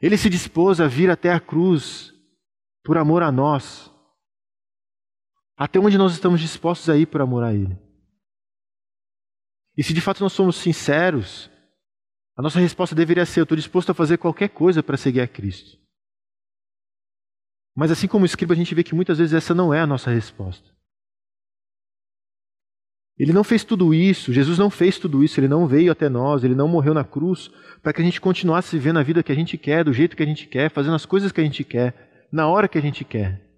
Ele 0.00 0.16
se 0.16 0.30
dispôs 0.30 0.80
a 0.80 0.86
vir 0.86 1.10
até 1.10 1.32
a 1.32 1.40
cruz 1.40 2.12
por 2.82 2.96
amor 2.96 3.22
a 3.22 3.32
nós. 3.32 3.89
Até 5.60 5.78
onde 5.78 5.98
nós 5.98 6.12
estamos 6.12 6.40
dispostos 6.40 6.88
a 6.88 6.96
ir 6.96 7.04
por 7.04 7.20
amor 7.20 7.44
a 7.44 7.52
Ele? 7.52 7.76
E 9.76 9.84
se 9.84 9.92
de 9.92 10.00
fato 10.00 10.22
nós 10.22 10.32
somos 10.32 10.56
sinceros, 10.56 11.50
a 12.34 12.40
nossa 12.40 12.58
resposta 12.58 12.94
deveria 12.94 13.26
ser: 13.26 13.40
eu 13.40 13.42
estou 13.42 13.58
disposto 13.58 13.90
a 13.90 13.94
fazer 13.94 14.16
qualquer 14.16 14.48
coisa 14.48 14.82
para 14.82 14.96
seguir 14.96 15.20
a 15.20 15.28
Cristo. 15.28 15.78
Mas 17.76 17.90
assim 17.90 18.08
como 18.08 18.24
escriba, 18.24 18.54
a 18.54 18.56
gente 18.56 18.74
vê 18.74 18.82
que 18.82 18.94
muitas 18.94 19.18
vezes 19.18 19.34
essa 19.34 19.54
não 19.54 19.72
é 19.72 19.80
a 19.80 19.86
nossa 19.86 20.10
resposta. 20.10 20.66
Ele 23.18 23.34
não 23.34 23.44
fez 23.44 23.62
tudo 23.62 23.92
isso, 23.92 24.32
Jesus 24.32 24.58
não 24.58 24.70
fez 24.70 24.98
tudo 24.98 25.22
isso, 25.22 25.38
ele 25.38 25.48
não 25.48 25.66
veio 25.66 25.92
até 25.92 26.08
nós, 26.08 26.42
ele 26.42 26.54
não 26.54 26.68
morreu 26.68 26.94
na 26.94 27.04
cruz 27.04 27.50
para 27.82 27.92
que 27.92 28.00
a 28.00 28.04
gente 28.04 28.18
continuasse 28.18 28.78
vivendo 28.78 28.98
a 28.98 29.02
vida 29.02 29.22
que 29.22 29.30
a 29.30 29.34
gente 29.34 29.58
quer, 29.58 29.84
do 29.84 29.92
jeito 29.92 30.16
que 30.16 30.22
a 30.22 30.26
gente 30.26 30.46
quer, 30.46 30.70
fazendo 30.70 30.94
as 30.94 31.04
coisas 31.04 31.30
que 31.30 31.40
a 31.42 31.44
gente 31.44 31.62
quer, 31.62 32.28
na 32.32 32.48
hora 32.48 32.66
que 32.66 32.78
a 32.78 32.80
gente 32.80 33.04
quer. 33.04 33.49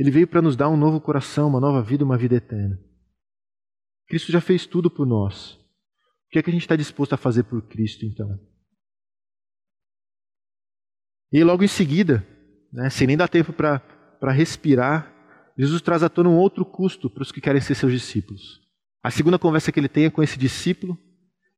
Ele 0.00 0.10
veio 0.10 0.26
para 0.26 0.40
nos 0.40 0.56
dar 0.56 0.70
um 0.70 0.78
novo 0.78 0.98
coração, 0.98 1.46
uma 1.46 1.60
nova 1.60 1.82
vida, 1.82 2.02
uma 2.02 2.16
vida 2.16 2.34
eterna. 2.34 2.80
Cristo 4.08 4.32
já 4.32 4.40
fez 4.40 4.64
tudo 4.64 4.90
por 4.90 5.06
nós. 5.06 5.52
O 5.52 6.30
que 6.30 6.38
é 6.38 6.42
que 6.42 6.48
a 6.48 6.52
gente 6.54 6.62
está 6.62 6.74
disposto 6.74 7.12
a 7.12 7.18
fazer 7.18 7.42
por 7.42 7.60
Cristo, 7.68 8.06
então? 8.06 8.40
E 11.30 11.44
logo 11.44 11.62
em 11.62 11.68
seguida, 11.68 12.26
né, 12.72 12.88
sem 12.88 13.06
nem 13.06 13.14
dar 13.14 13.28
tempo 13.28 13.52
para 13.52 14.32
respirar, 14.32 15.14
Jesus 15.58 15.82
traz 15.82 16.02
à 16.02 16.08
tona 16.08 16.30
um 16.30 16.38
outro 16.38 16.64
custo 16.64 17.10
para 17.10 17.22
os 17.22 17.30
que 17.30 17.42
querem 17.42 17.60
ser 17.60 17.74
seus 17.74 17.92
discípulos. 17.92 18.58
A 19.02 19.10
segunda 19.10 19.38
conversa 19.38 19.70
que 19.70 19.78
ele 19.78 19.86
tem 19.86 20.06
é 20.06 20.10
com 20.10 20.22
esse 20.22 20.38
discípulo, 20.38 20.96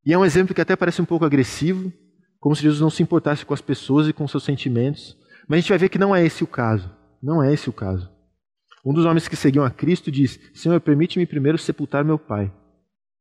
e 0.05 0.13
é 0.13 0.19
um 0.19 0.25
exemplo 0.25 0.53
que 0.53 0.61
até 0.61 0.75
parece 0.75 1.01
um 1.01 1.05
pouco 1.05 1.25
agressivo, 1.25 1.93
como 2.41 2.57
se 2.57 2.63
Jesus 2.63 2.81
não 2.81 2.91
se 2.91 3.05
importasse 3.05 3.47
com 3.47 3.55
as 3.55 3.61
pessoas 3.61 4.09
e 4.09 4.13
com 4.13 4.27
seus 4.27 4.43
sentimentos, 4.43 5.17
mas 5.47 5.59
a 5.59 5.61
gente 5.61 5.69
vai 5.69 5.79
ver 5.79 5.89
que 5.91 5.99
não 5.99 6.13
é 6.13 6.27
esse 6.27 6.43
o 6.43 6.47
caso. 6.49 6.93
Não 7.23 7.41
é 7.41 7.55
esse 7.55 7.71
o 7.71 7.73
caso. 7.73 8.11
Um 8.85 8.93
dos 8.93 9.05
homens 9.05 9.29
que 9.29 9.37
seguiam 9.37 9.65
a 9.65 9.71
Cristo 9.71 10.11
diz: 10.11 10.41
Senhor, 10.55 10.81
permite-me 10.81 11.27
primeiro 11.27 11.57
sepultar 11.59 12.05
meu 12.05 12.19
pai. 12.19 12.53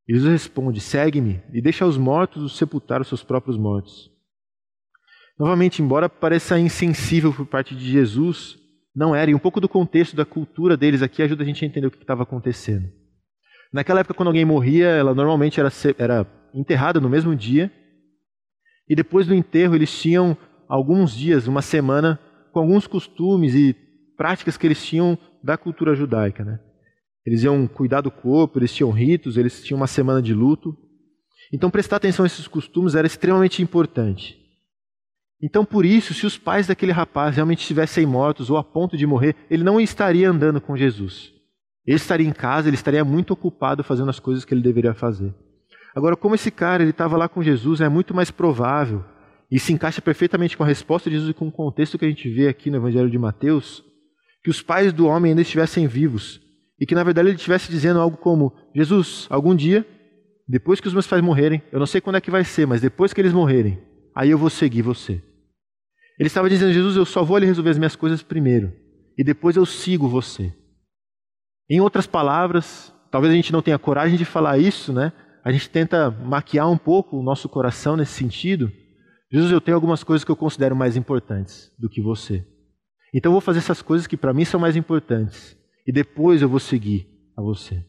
Jesus 0.10 0.32
responde: 0.32 0.80
Segue-me 0.80 1.42
e 1.54 1.62
deixa 1.62 1.86
os 1.86 1.98
mortos 1.98 2.58
sepultar 2.58 3.02
os 3.02 3.08
seus 3.08 3.24
próprios 3.24 3.58
mortos. 3.58 4.10
Novamente, 5.38 5.82
embora 5.82 6.10
pareça 6.10 6.60
insensível 6.60 7.34
por 7.34 7.46
parte 7.46 7.76
de 7.76 7.90
Jesus, 7.90 8.58
não 8.96 9.16
era, 9.16 9.32
e 9.32 9.36
um 9.36 9.40
pouco 9.40 9.62
do 9.62 9.70
contexto 9.70 10.16
da 10.16 10.26
cultura 10.26 10.76
deles 10.76 11.02
aqui 11.02 11.22
ajuda 11.22 11.44
a 11.44 11.46
gente 11.46 11.64
a 11.64 11.68
entender 11.68 11.88
o 11.88 11.92
que 11.92 11.98
estava 11.98 12.24
acontecendo. 12.24 12.88
Naquela 13.72 14.02
época, 14.02 14.14
quando 14.14 14.28
alguém 14.28 14.44
morria, 14.44 14.88
ela 14.88 15.16
normalmente 15.16 15.60
era, 15.60 15.70
era 15.98 16.28
enterrada 16.54 17.00
no 17.00 17.10
mesmo 17.10 17.36
dia, 17.36 17.72
e 18.88 18.96
depois 18.96 19.26
do 19.26 19.34
enterro 19.34 19.76
eles 19.76 20.02
tinham 20.02 20.38
alguns 20.68 21.16
dias, 21.16 21.48
uma 21.48 21.62
semana, 21.62 22.20
com 22.52 22.60
alguns 22.60 22.86
costumes 22.86 23.56
e 23.56 23.74
práticas 24.18 24.58
que 24.58 24.68
eles 24.68 24.86
tinham 24.86 25.18
da 25.44 25.58
cultura 25.58 25.96
judaica. 25.96 26.44
Né? 26.44 26.60
Eles 27.26 27.44
iam 27.44 27.68
cuidar 27.68 28.02
do 28.02 28.12
corpo, 28.12 28.60
eles 28.60 28.74
tinham 28.74 28.92
ritos, 28.92 29.38
eles 29.38 29.64
tinham 29.64 29.78
uma 29.78 29.88
semana 29.88 30.22
de 30.22 30.34
luto. 30.34 30.76
Então, 31.54 31.70
prestar 31.70 31.98
atenção 31.98 32.24
a 32.24 32.28
esses 32.28 32.48
costumes 32.48 32.96
era 32.96 33.08
extremamente 33.08 33.62
importante. 33.62 34.40
Então, 35.42 35.66
por 35.66 35.86
isso, 35.86 36.14
se 36.14 36.26
os 36.26 36.38
pais 36.38 36.68
daquele 36.68 36.92
rapaz 36.92 37.36
realmente 37.36 37.62
estivessem 37.62 38.06
mortos 38.06 38.50
ou 38.50 38.58
a 38.58 38.64
ponto 38.64 38.96
de 38.96 39.08
morrer, 39.08 39.36
ele 39.50 39.64
não 39.64 39.82
estaria 39.82 40.30
andando 40.30 40.62
com 40.62 40.78
Jesus. 40.78 41.34
Ele 41.86 41.98
estaria 41.98 42.28
em 42.28 42.32
casa, 42.32 42.70
ele 42.70 42.76
estaria 42.76 43.04
muito 43.04 43.32
ocupado 43.32 43.84
fazendo 43.84 44.10
as 44.10 44.20
coisas 44.20 44.46
que 44.46 44.54
ele 44.54 44.62
deveria 44.62 44.94
fazer. 44.94 45.34
Agora, 45.96 46.16
como 46.16 46.36
esse 46.36 46.52
cara 46.52 46.84
ele 46.84 46.92
estava 46.92 47.18
lá 47.18 47.28
com 47.28 47.42
Jesus, 47.42 47.82
é 47.82 47.90
muito 47.90 48.14
mais 48.14 48.30
provável 48.30 49.04
e 49.52 49.60
se 49.60 49.74
encaixa 49.74 50.02
perfeitamente 50.02 50.56
com 50.56 50.64
a 50.64 50.68
resposta 50.68 51.10
de 51.10 51.16
Jesus 51.16 51.32
e 51.32 51.34
com 51.34 51.48
o 51.48 51.52
contexto 51.52 51.98
que 51.98 52.06
a 52.06 52.08
gente 52.08 52.30
vê 52.30 52.48
aqui 52.48 52.70
no 52.70 52.78
Evangelho 52.78 53.10
de 53.10 53.18
Mateus, 53.18 53.84
que 54.44 54.50
os 54.50 54.62
pais 54.62 54.92
do 54.92 55.08
homem 55.08 55.32
ainda 55.32 55.42
estivessem 55.42 55.88
vivos 55.88 56.42
e 56.80 56.86
que 56.86 56.96
na 56.96 57.04
verdade 57.04 57.30
ele 57.30 57.36
estivesse 57.36 57.70
dizendo 57.70 58.00
algo 58.00 58.18
como: 58.18 58.54
Jesus, 58.76 59.28
algum 59.30 59.56
dia, 59.56 59.86
depois 60.48 60.82
que 60.82 60.88
os 60.88 60.94
meus 60.94 61.06
pais 61.06 61.22
morrerem, 61.22 61.62
eu 61.72 61.80
não 61.80 61.86
sei 61.86 62.02
quando 62.02 62.16
é 62.16 62.22
que 62.22 62.32
vai 62.32 62.44
ser, 62.44 62.66
mas 62.66 62.82
depois 62.82 63.14
que 63.14 63.22
eles 63.22 63.34
morrerem, 63.34 63.80
aí 64.16 64.32
eu 64.32 64.38
vou 64.38 64.50
seguir 64.50 64.82
você. 64.82 65.22
Ele 66.20 66.28
estava 66.28 66.50
dizendo: 66.50 66.74
Jesus, 66.74 66.96
eu 66.96 67.06
só 67.06 67.24
vou 67.24 67.38
ali 67.38 67.46
resolver 67.46 67.70
as 67.70 67.78
minhas 67.78 67.96
coisas 67.96 68.24
primeiro, 68.24 68.74
e 69.18 69.24
depois 69.24 69.56
eu 69.56 69.66
sigo 69.66 70.08
você. 70.08 70.52
Em 71.70 71.80
outras 71.80 72.08
palavras, 72.08 72.94
talvez 73.12 73.32
a 73.32 73.36
gente 73.36 73.54
não 73.54 73.62
tenha 73.62 73.78
coragem 73.78 74.18
de 74.18 74.26
falar 74.26 74.58
isso, 74.58 74.92
né? 74.92 75.14
A 75.44 75.52
gente 75.52 75.70
tenta 75.70 76.12
maquiar 76.12 76.70
um 76.70 76.78
pouco 76.78 77.18
o 77.18 77.24
nosso 77.24 77.48
coração 77.48 77.96
nesse 77.96 78.14
sentido. 78.14 78.72
Jesus, 79.32 79.52
eu 79.52 79.62
tenho 79.62 79.76
algumas 79.76 80.04
coisas 80.04 80.24
que 80.26 80.32
eu 80.32 80.36
considero 80.36 80.76
mais 80.76 80.98
importantes 80.98 81.72
do 81.80 81.90
que 81.90 82.02
você. 82.02 82.46
Então 83.14 83.30
eu 83.30 83.34
vou 83.34 83.42
fazer 83.42 83.60
essas 83.60 83.82
coisas 83.82 84.08
que 84.08 84.18
para 84.18 84.34
mim 84.34 84.46
são 84.46 84.60
mais 84.60 84.76
importantes. 84.76 85.58
E 85.86 85.92
depois 85.92 86.42
eu 86.42 86.50
vou 86.50 86.60
seguir 86.60 87.08
a 87.36 87.42
você. 87.42 87.84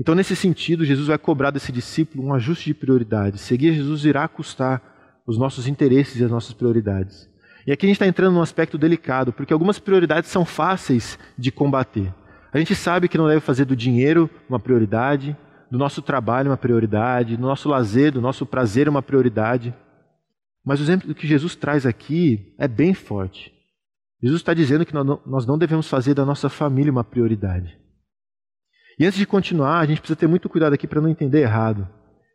Então, 0.00 0.14
nesse 0.14 0.36
sentido, 0.36 0.84
Jesus 0.84 1.08
vai 1.08 1.18
cobrar 1.18 1.50
desse 1.50 1.72
discípulo 1.72 2.24
um 2.24 2.32
ajuste 2.32 2.66
de 2.66 2.74
prioridade. 2.74 3.38
Seguir 3.38 3.74
Jesus 3.74 4.04
irá 4.04 4.28
custar 4.28 4.80
os 5.26 5.36
nossos 5.36 5.66
interesses 5.66 6.20
e 6.20 6.24
as 6.24 6.30
nossas 6.30 6.54
prioridades. 6.54 7.28
E 7.66 7.72
aqui 7.72 7.84
a 7.84 7.88
gente 7.88 7.96
está 7.96 8.06
entrando 8.06 8.32
num 8.32 8.40
aspecto 8.40 8.78
delicado, 8.78 9.32
porque 9.32 9.52
algumas 9.52 9.78
prioridades 9.78 10.30
são 10.30 10.44
fáceis 10.44 11.18
de 11.36 11.50
combater. 11.50 12.14
A 12.52 12.58
gente 12.58 12.74
sabe 12.74 13.08
que 13.08 13.18
não 13.18 13.26
deve 13.26 13.40
fazer 13.40 13.64
do 13.64 13.76
dinheiro 13.76 14.30
uma 14.48 14.60
prioridade, 14.60 15.36
do 15.70 15.76
nosso 15.76 16.00
trabalho 16.00 16.50
uma 16.50 16.56
prioridade, 16.56 17.36
do 17.36 17.42
nosso 17.42 17.68
lazer, 17.68 18.12
do 18.12 18.22
nosso 18.22 18.46
prazer 18.46 18.88
uma 18.88 19.02
prioridade. 19.02 19.74
Mas 20.68 20.80
o 20.80 20.82
exemplo 20.82 21.14
que 21.14 21.26
Jesus 21.26 21.56
traz 21.56 21.86
aqui 21.86 22.54
é 22.58 22.68
bem 22.68 22.92
forte. 22.92 23.50
Jesus 24.22 24.42
está 24.42 24.52
dizendo 24.52 24.84
que 24.84 24.92
nós 24.92 25.46
não 25.46 25.56
devemos 25.56 25.88
fazer 25.88 26.12
da 26.12 26.26
nossa 26.26 26.50
família 26.50 26.92
uma 26.92 27.02
prioridade. 27.02 27.80
E 28.98 29.06
antes 29.06 29.18
de 29.18 29.24
continuar, 29.24 29.78
a 29.78 29.86
gente 29.86 30.02
precisa 30.02 30.18
ter 30.18 30.26
muito 30.26 30.46
cuidado 30.46 30.74
aqui 30.74 30.86
para 30.86 31.00
não 31.00 31.08
entender 31.08 31.40
errado. 31.40 31.88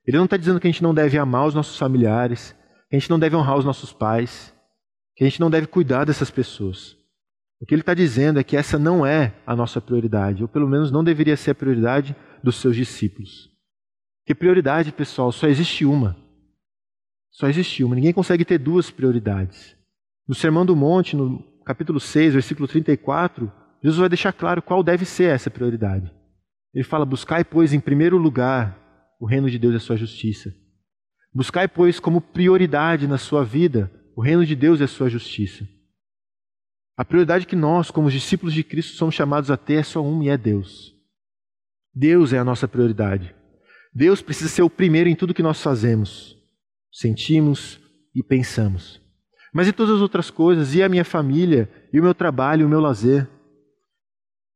Ele 0.04 0.18
não 0.18 0.26
está 0.26 0.36
dizendo 0.36 0.60
que 0.60 0.66
a 0.66 0.72
gente 0.72 0.82
não 0.82 0.96
deve 0.96 1.16
amar 1.16 1.46
os 1.46 1.54
nossos 1.54 1.78
familiares, 1.78 2.56
que 2.90 2.96
a 2.96 3.00
gente 3.00 3.12
não 3.12 3.20
deve 3.20 3.36
honrar 3.36 3.56
os 3.56 3.66
nossos 3.66 3.94
pais, 3.94 4.52
que 5.16 5.24
a 5.24 5.30
gente 5.30 5.40
não 5.40 5.52
deve 5.52 5.68
cuidar 5.68 6.04
dessas 6.04 6.32
pessoas. 6.32 6.98
O 7.62 7.68
que 7.68 7.76
ele 7.76 7.84
está 7.84 7.94
dizendo 7.94 8.40
é 8.40 8.44
que 8.44 8.58
essa 8.58 8.80
não 8.80 9.06
é 9.06 9.36
a 9.46 9.56
nossa 9.56 9.80
prioridade, 9.80 10.42
ou 10.42 10.50
pelo 10.50 10.68
menos 10.68 10.90
não 10.90 11.04
deveria 11.04 11.38
ser 11.38 11.52
a 11.52 11.56
prioridade 11.56 12.16
dos 12.44 12.56
seus 12.56 12.76
discípulos. 12.76 13.52
Que 14.26 14.34
prioridade, 14.34 14.92
pessoal, 14.92 15.32
só 15.32 15.46
existe 15.46 15.86
uma. 15.86 16.23
Só 17.34 17.50
existe 17.50 17.84
uma. 17.84 17.96
Ninguém 17.96 18.14
consegue 18.14 18.46
ter 18.46 18.58
duas 18.58 18.90
prioridades. 18.90 19.76
No 20.28 20.34
Sermão 20.34 20.66
do 20.66 20.76
Monte, 20.76 21.16
no 21.16 21.44
capítulo 21.66 22.00
6, 22.00 22.34
versículo 22.34 22.68
34, 22.68 23.52
Jesus 23.84 24.00
vai 24.00 24.08
deixar 24.08 24.32
claro 24.32 24.62
qual 24.62 24.82
deve 24.82 25.04
ser 25.04 25.26
essa 25.26 25.50
prioridade. 25.50 26.10
Ele 26.74 26.84
fala: 26.84 27.06
Buscai, 27.06 27.44
pois, 27.44 27.74
em 27.74 27.80
primeiro 27.80 28.18
lugar 28.18 28.82
o 29.20 29.26
reino 29.26 29.50
de 29.50 29.60
Deus 29.60 29.74
e 29.74 29.78
a 29.78 29.80
sua 29.80 29.98
justiça 29.98 30.54
Buscai, 31.34 31.68
pois, 31.68 32.00
como 32.00 32.22
prioridade 32.22 33.08
na 33.08 33.18
sua 33.18 33.44
vida 33.44 33.92
o 34.16 34.22
reino 34.22 34.46
de 34.46 34.56
Deus 34.56 34.80
e 34.80 34.84
a 34.84 34.88
sua 34.88 35.10
justiça. 35.10 35.68
A 36.96 37.04
prioridade 37.04 37.48
que 37.48 37.56
nós, 37.56 37.90
como 37.90 38.12
discípulos 38.12 38.54
de 38.54 38.64
Cristo, 38.64 38.96
somos 38.96 39.16
chamados 39.16 39.50
a 39.50 39.58
ter 39.58 39.76
é 39.76 39.84
só 39.84 40.04
uma 40.04 40.24
e 40.24 40.30
é 40.30 40.38
Deus. 40.38 40.94
Deus 41.92 42.34
é 42.34 42.38
a 42.38 42.44
nossa 42.44 42.68
prioridade. 42.68 43.34
Deus 43.92 44.22
precisa 44.22 44.50
ser 44.50 44.62
o 44.62 44.70
primeiro 44.70 45.10
em 45.10 45.16
tudo 45.16 45.34
que 45.34 45.42
nós 45.42 45.60
fazemos, 45.60 46.33
sentimos 46.94 47.80
e 48.16 48.24
pensamos. 48.24 49.02
Mas 49.54 49.68
em 49.68 49.74
todas 49.74 49.96
as 49.96 50.02
outras 50.02 50.30
coisas, 50.30 50.74
e 50.74 50.82
a 50.82 50.88
minha 50.88 51.04
família, 51.04 51.70
e 51.92 52.00
o 52.00 52.04
meu 52.04 52.14
trabalho, 52.14 52.62
e 52.62 52.66
o 52.66 52.70
meu 52.70 52.80
lazer. 52.80 53.28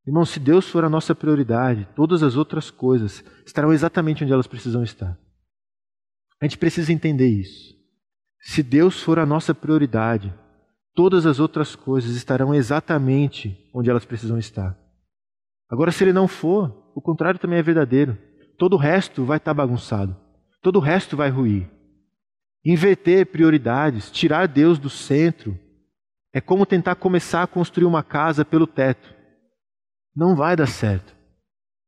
Irmão, 0.06 0.24
se 0.24 0.40
Deus 0.40 0.68
for 0.68 0.84
a 0.84 0.88
nossa 0.88 1.14
prioridade, 1.14 1.86
todas 1.94 2.22
as 2.22 2.36
outras 2.36 2.70
coisas 2.70 3.22
estarão 3.44 3.72
exatamente 3.72 4.24
onde 4.24 4.32
elas 4.32 4.46
precisam 4.46 4.82
estar. 4.82 5.18
A 6.40 6.44
gente 6.44 6.56
precisa 6.56 6.92
entender 6.92 7.28
isso. 7.28 7.76
Se 8.40 8.62
Deus 8.62 9.02
for 9.02 9.18
a 9.18 9.26
nossa 9.26 9.54
prioridade, 9.54 10.32
todas 10.94 11.26
as 11.26 11.38
outras 11.38 11.76
coisas 11.76 12.14
estarão 12.16 12.54
exatamente 12.54 13.56
onde 13.74 13.90
elas 13.90 14.04
precisam 14.04 14.38
estar. 14.38 14.78
Agora, 15.68 15.92
se 15.92 16.02
Ele 16.02 16.12
não 16.12 16.26
for, 16.26 16.92
o 16.94 17.02
contrário 17.02 17.38
também 17.38 17.58
é 17.58 17.62
verdadeiro. 17.62 18.16
Todo 18.56 18.74
o 18.74 18.78
resto 18.78 19.24
vai 19.24 19.36
estar 19.36 19.52
bagunçado. 19.52 20.16
Todo 20.62 20.76
o 20.76 20.82
resto 20.82 21.16
vai 21.16 21.28
ruir. 21.28 21.70
Inverter 22.64 23.26
prioridades, 23.26 24.10
tirar 24.10 24.46
Deus 24.48 24.78
do 24.78 24.90
centro, 24.90 25.58
é 26.32 26.40
como 26.40 26.66
tentar 26.66 26.94
começar 26.96 27.42
a 27.42 27.46
construir 27.46 27.86
uma 27.86 28.02
casa 28.02 28.44
pelo 28.44 28.66
teto. 28.66 29.14
Não 30.14 30.36
vai 30.36 30.56
dar 30.56 30.66
certo. 30.66 31.16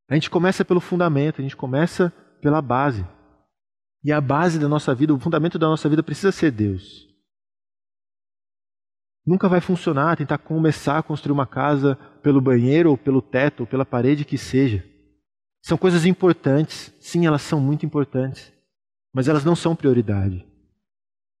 A 0.09 0.13
gente 0.13 0.29
começa 0.29 0.65
pelo 0.65 0.79
fundamento, 0.79 1.39
a 1.39 1.43
gente 1.43 1.55
começa 1.55 2.11
pela 2.41 2.61
base. 2.61 3.05
E 4.03 4.11
a 4.11 4.19
base 4.19 4.57
da 4.59 4.67
nossa 4.67 4.95
vida, 4.95 5.13
o 5.13 5.19
fundamento 5.19 5.59
da 5.59 5.67
nossa 5.67 5.87
vida 5.87 6.01
precisa 6.01 6.31
ser 6.31 6.51
Deus. 6.51 7.07
Nunca 9.25 9.47
vai 9.47 9.61
funcionar 9.61 10.17
tentar 10.17 10.39
começar 10.39 10.97
a 10.97 11.03
construir 11.03 11.33
uma 11.33 11.45
casa 11.45 11.95
pelo 12.23 12.41
banheiro, 12.41 12.89
ou 12.89 12.97
pelo 12.97 13.21
teto, 13.21 13.61
ou 13.61 13.67
pela 13.67 13.85
parede 13.85 14.25
que 14.25 14.37
seja. 14.37 14.83
São 15.63 15.77
coisas 15.77 16.05
importantes, 16.05 16.91
sim, 16.99 17.27
elas 17.27 17.43
são 17.43 17.59
muito 17.61 17.85
importantes, 17.85 18.51
mas 19.13 19.27
elas 19.27 19.45
não 19.45 19.55
são 19.55 19.75
prioridade. 19.75 20.50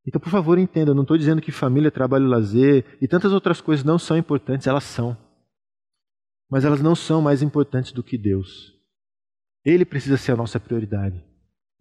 Então, 0.05 0.19
por 0.19 0.29
favor, 0.29 0.57
entenda, 0.57 0.93
não 0.93 1.03
estou 1.03 1.17
dizendo 1.17 1.41
que 1.41 1.51
família, 1.51 1.91
trabalho, 1.91 2.25
lazer 2.27 2.97
e 3.01 3.07
tantas 3.07 3.31
outras 3.31 3.61
coisas 3.61 3.85
não 3.85 3.99
são 3.99 4.17
importantes, 4.17 4.67
elas 4.67 4.83
são. 4.83 5.15
Mas 6.49 6.65
elas 6.65 6.81
não 6.81 6.95
são 6.95 7.21
mais 7.21 7.41
importantes 7.41 7.91
do 7.91 8.03
que 8.03 8.17
Deus. 8.17 8.73
Ele 9.63 9.85
precisa 9.85 10.17
ser 10.17 10.31
a 10.31 10.35
nossa 10.35 10.59
prioridade. 10.59 11.23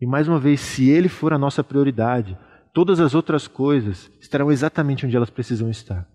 E 0.01 0.07
mais 0.07 0.29
uma 0.29 0.39
vez, 0.39 0.61
se 0.61 0.89
Ele 0.91 1.09
for 1.09 1.33
a 1.33 1.39
nossa 1.39 1.65
prioridade, 1.65 2.39
todas 2.75 3.01
as 3.01 3.15
outras 3.15 3.49
coisas 3.49 4.11
estarão 4.21 4.53
exatamente 4.53 5.07
onde 5.07 5.17
elas 5.17 5.31
precisam 5.31 5.71
estar. 5.71 6.09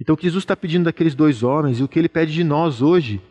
Então, 0.00 0.14
o 0.14 0.16
que 0.16 0.24
Jesus 0.24 0.42
está 0.42 0.56
pedindo 0.56 0.84
daqueles 0.84 1.14
dois 1.14 1.42
homens 1.42 1.78
e 1.78 1.82
o 1.82 1.88
que 1.88 1.98
ele 1.98 2.08
pede 2.08 2.32
de 2.32 2.42
nós 2.42 2.82
hoje 2.82 3.22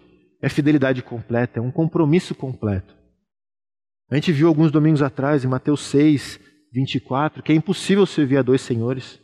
é 0.42 0.48
fidelidade 0.48 1.01
completa, 1.01 1.60
é 1.60 1.62
um 1.62 1.72
compromisso 1.72 2.34
completo. 2.34 2.96
A 4.10 4.15
gente 4.15 4.32
viu 4.32 4.48
alguns 4.48 4.72
domingos 4.72 5.01
atrás, 5.01 5.44
em 5.44 5.48
Mateus 5.48 5.82
6, 5.82 6.39
24, 6.74 7.44
que 7.44 7.51
é 7.51 7.56
impossível 7.56 8.06
servir 8.06 8.38
a 8.38 8.42
dois 8.42 8.62
senhores. 8.62 9.22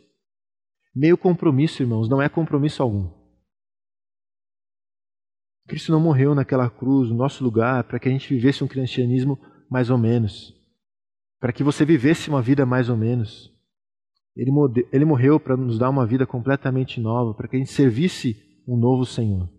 Meio 0.94 1.18
compromisso, 1.18 1.82
irmãos, 1.82 2.08
não 2.08 2.22
é 2.22 2.28
compromisso 2.28 2.82
algum. 2.82 3.10
Cristo 5.68 5.92
não 5.92 6.00
morreu 6.00 6.34
naquela 6.34 6.70
cruz, 6.70 7.10
no 7.10 7.16
nosso 7.16 7.44
lugar, 7.44 7.84
para 7.84 7.98
que 7.98 8.08
a 8.08 8.12
gente 8.12 8.32
vivesse 8.32 8.64
um 8.64 8.68
cristianismo 8.68 9.38
mais 9.70 9.90
ou 9.90 9.98
menos 9.98 10.58
para 11.40 11.52
que 11.54 11.64
você 11.64 11.84
vivesse 11.84 12.28
uma 12.28 12.42
vida 12.42 12.66
mais 12.66 12.90
ou 12.90 12.96
menos. 12.96 13.50
Ele, 14.36 14.50
ele 14.92 15.04
morreu 15.04 15.40
para 15.40 15.56
nos 15.56 15.78
dar 15.78 15.88
uma 15.88 16.06
vida 16.06 16.26
completamente 16.26 17.00
nova, 17.00 17.34
para 17.34 17.48
que 17.48 17.56
a 17.56 17.58
gente 17.58 17.72
servisse 17.72 18.36
um 18.68 18.76
novo 18.76 19.06
Senhor. 19.06 19.50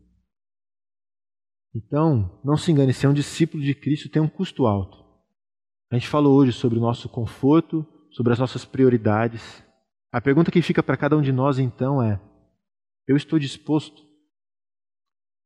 Então, 1.74 2.40
não 2.44 2.56
se 2.56 2.72
engane, 2.72 2.94
ser 2.94 3.08
um 3.08 3.14
discípulo 3.14 3.64
de 3.64 3.74
Cristo 3.74 4.10
tem 4.10 4.22
um 4.22 4.30
custo 4.30 4.68
alto. 4.68 5.01
A 5.92 5.96
gente 5.96 6.08
falou 6.08 6.38
hoje 6.38 6.54
sobre 6.54 6.80
o 6.80 6.82
nosso 6.82 7.10
conforto, 7.10 7.86
sobre 8.12 8.32
as 8.32 8.40
nossas 8.40 8.64
prioridades. 8.64 9.62
A 10.10 10.22
pergunta 10.22 10.50
que 10.50 10.62
fica 10.62 10.82
para 10.82 10.96
cada 10.96 11.18
um 11.18 11.22
de 11.22 11.34
nós 11.34 11.60
então 11.60 12.02
é: 12.02 12.18
eu 13.06 13.18
estou 13.18 13.38
disposto? 13.38 14.02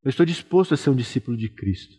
Eu 0.03 0.09
estou 0.09 0.23
disposto 0.23 0.75
a 0.75 0.77
ser 0.77 0.91
um 0.91 0.95
discípulo 0.95 1.35
de 1.35 1.49
Cristo? 1.49 1.95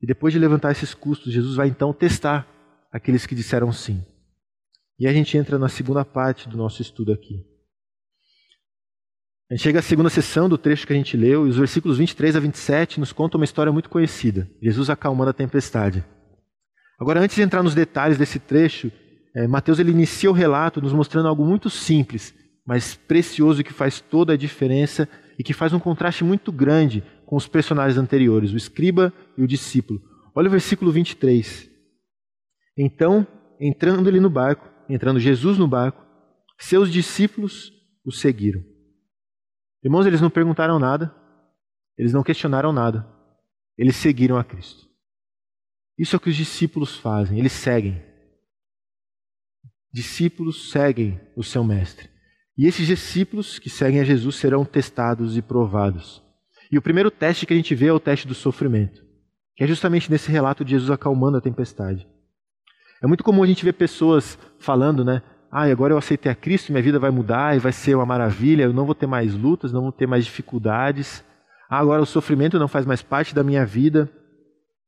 E 0.00 0.06
depois 0.06 0.32
de 0.32 0.40
levantar 0.40 0.72
esses 0.72 0.92
custos, 0.92 1.32
Jesus 1.32 1.54
vai 1.54 1.68
então 1.68 1.92
testar 1.94 2.48
aqueles 2.90 3.24
que 3.24 3.36
disseram 3.36 3.70
sim. 3.70 4.04
E 4.98 5.06
a 5.06 5.12
gente 5.12 5.38
entra 5.38 5.56
na 5.56 5.68
segunda 5.68 6.04
parte 6.04 6.48
do 6.48 6.56
nosso 6.56 6.82
estudo 6.82 7.12
aqui. 7.12 7.51
A 9.52 9.54
gente 9.54 9.64
chega 9.64 9.80
à 9.80 9.82
segunda 9.82 10.08
sessão 10.08 10.48
do 10.48 10.56
trecho 10.56 10.86
que 10.86 10.94
a 10.94 10.96
gente 10.96 11.14
leu, 11.14 11.46
e 11.46 11.50
os 11.50 11.58
versículos 11.58 11.98
23 11.98 12.36
a 12.36 12.40
27 12.40 12.98
nos 12.98 13.12
contam 13.12 13.38
uma 13.38 13.44
história 13.44 13.70
muito 13.70 13.90
conhecida: 13.90 14.48
Jesus 14.62 14.88
acalmando 14.88 15.28
a 15.28 15.34
tempestade. 15.34 16.02
Agora, 16.98 17.20
antes 17.20 17.36
de 17.36 17.42
entrar 17.42 17.62
nos 17.62 17.74
detalhes 17.74 18.16
desse 18.16 18.38
trecho, 18.38 18.90
é, 19.36 19.46
Mateus 19.46 19.78
ele 19.78 19.90
inicia 19.90 20.30
o 20.30 20.32
relato 20.32 20.80
nos 20.80 20.94
mostrando 20.94 21.28
algo 21.28 21.44
muito 21.44 21.68
simples, 21.68 22.34
mas 22.66 22.94
precioso 22.94 23.62
que 23.62 23.74
faz 23.74 24.00
toda 24.00 24.32
a 24.32 24.38
diferença 24.38 25.06
e 25.38 25.44
que 25.44 25.52
faz 25.52 25.74
um 25.74 25.78
contraste 25.78 26.24
muito 26.24 26.50
grande 26.50 27.04
com 27.26 27.36
os 27.36 27.46
personagens 27.46 27.98
anteriores, 27.98 28.54
o 28.54 28.56
escriba 28.56 29.12
e 29.36 29.42
o 29.42 29.46
discípulo. 29.46 30.00
Olha 30.34 30.48
o 30.48 30.50
versículo 30.50 30.90
23. 30.90 31.68
Então, 32.78 33.26
entrando 33.60 34.08
ele 34.08 34.18
no 34.18 34.30
barco, 34.30 34.66
entrando 34.88 35.20
Jesus 35.20 35.58
no 35.58 35.68
barco, 35.68 36.02
seus 36.58 36.90
discípulos 36.90 37.70
o 38.02 38.10
seguiram. 38.10 38.71
Irmãos, 39.82 40.06
eles 40.06 40.20
não 40.20 40.30
perguntaram 40.30 40.78
nada, 40.78 41.14
eles 41.98 42.12
não 42.12 42.22
questionaram 42.22 42.72
nada, 42.72 43.06
eles 43.76 43.96
seguiram 43.96 44.36
a 44.36 44.44
Cristo. 44.44 44.86
Isso 45.98 46.14
é 46.14 46.18
o 46.18 46.20
que 46.20 46.30
os 46.30 46.36
discípulos 46.36 46.96
fazem, 46.96 47.38
eles 47.38 47.52
seguem. 47.52 48.02
Discípulos 49.92 50.70
seguem 50.70 51.20
o 51.36 51.42
seu 51.42 51.62
mestre. 51.62 52.08
E 52.56 52.66
esses 52.66 52.86
discípulos 52.86 53.58
que 53.58 53.68
seguem 53.68 54.00
a 54.00 54.04
Jesus 54.04 54.36
serão 54.36 54.64
testados 54.64 55.36
e 55.36 55.42
provados. 55.42 56.22
E 56.70 56.78
o 56.78 56.82
primeiro 56.82 57.10
teste 57.10 57.44
que 57.44 57.52
a 57.52 57.56
gente 57.56 57.74
vê 57.74 57.86
é 57.86 57.92
o 57.92 58.00
teste 58.00 58.26
do 58.26 58.34
sofrimento, 58.34 59.04
que 59.54 59.64
é 59.64 59.66
justamente 59.66 60.10
nesse 60.10 60.30
relato 60.30 60.64
de 60.64 60.70
Jesus 60.70 60.90
acalmando 60.90 61.36
a 61.36 61.40
tempestade. 61.40 62.06
É 63.02 63.06
muito 63.06 63.24
comum 63.24 63.42
a 63.42 63.46
gente 63.46 63.64
ver 63.64 63.72
pessoas 63.72 64.38
falando, 64.58 65.04
né? 65.04 65.22
Ah, 65.54 65.64
agora 65.64 65.92
eu 65.92 65.98
aceitei 65.98 66.32
a 66.32 66.34
Cristo, 66.34 66.72
minha 66.72 66.82
vida 66.82 66.98
vai 66.98 67.10
mudar 67.10 67.54
e 67.54 67.58
vai 67.58 67.72
ser 67.72 67.94
uma 67.94 68.06
maravilha, 68.06 68.62
eu 68.62 68.72
não 68.72 68.86
vou 68.86 68.94
ter 68.94 69.06
mais 69.06 69.34
lutas, 69.34 69.70
não 69.70 69.82
vou 69.82 69.92
ter 69.92 70.06
mais 70.06 70.24
dificuldades. 70.24 71.22
Ah, 71.68 71.78
agora 71.78 72.00
o 72.00 72.06
sofrimento 72.06 72.58
não 72.58 72.66
faz 72.66 72.86
mais 72.86 73.02
parte 73.02 73.34
da 73.34 73.44
minha 73.44 73.66
vida. 73.66 74.10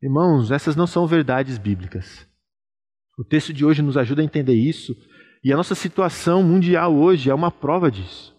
Irmãos, 0.03 0.51
essas 0.51 0.75
não 0.75 0.87
são 0.87 1.07
verdades 1.07 1.59
bíblicas. 1.59 2.27
O 3.19 3.25
texto 3.25 3.53
de 3.53 3.63
hoje 3.63 3.83
nos 3.83 3.99
ajuda 3.99 4.23
a 4.23 4.25
entender 4.25 4.55
isso 4.55 4.97
e 5.45 5.53
a 5.53 5.57
nossa 5.57 5.75
situação 5.75 6.43
mundial 6.43 6.95
hoje 6.95 7.29
é 7.29 7.35
uma 7.35 7.51
prova 7.51 7.91
disso. 7.91 8.35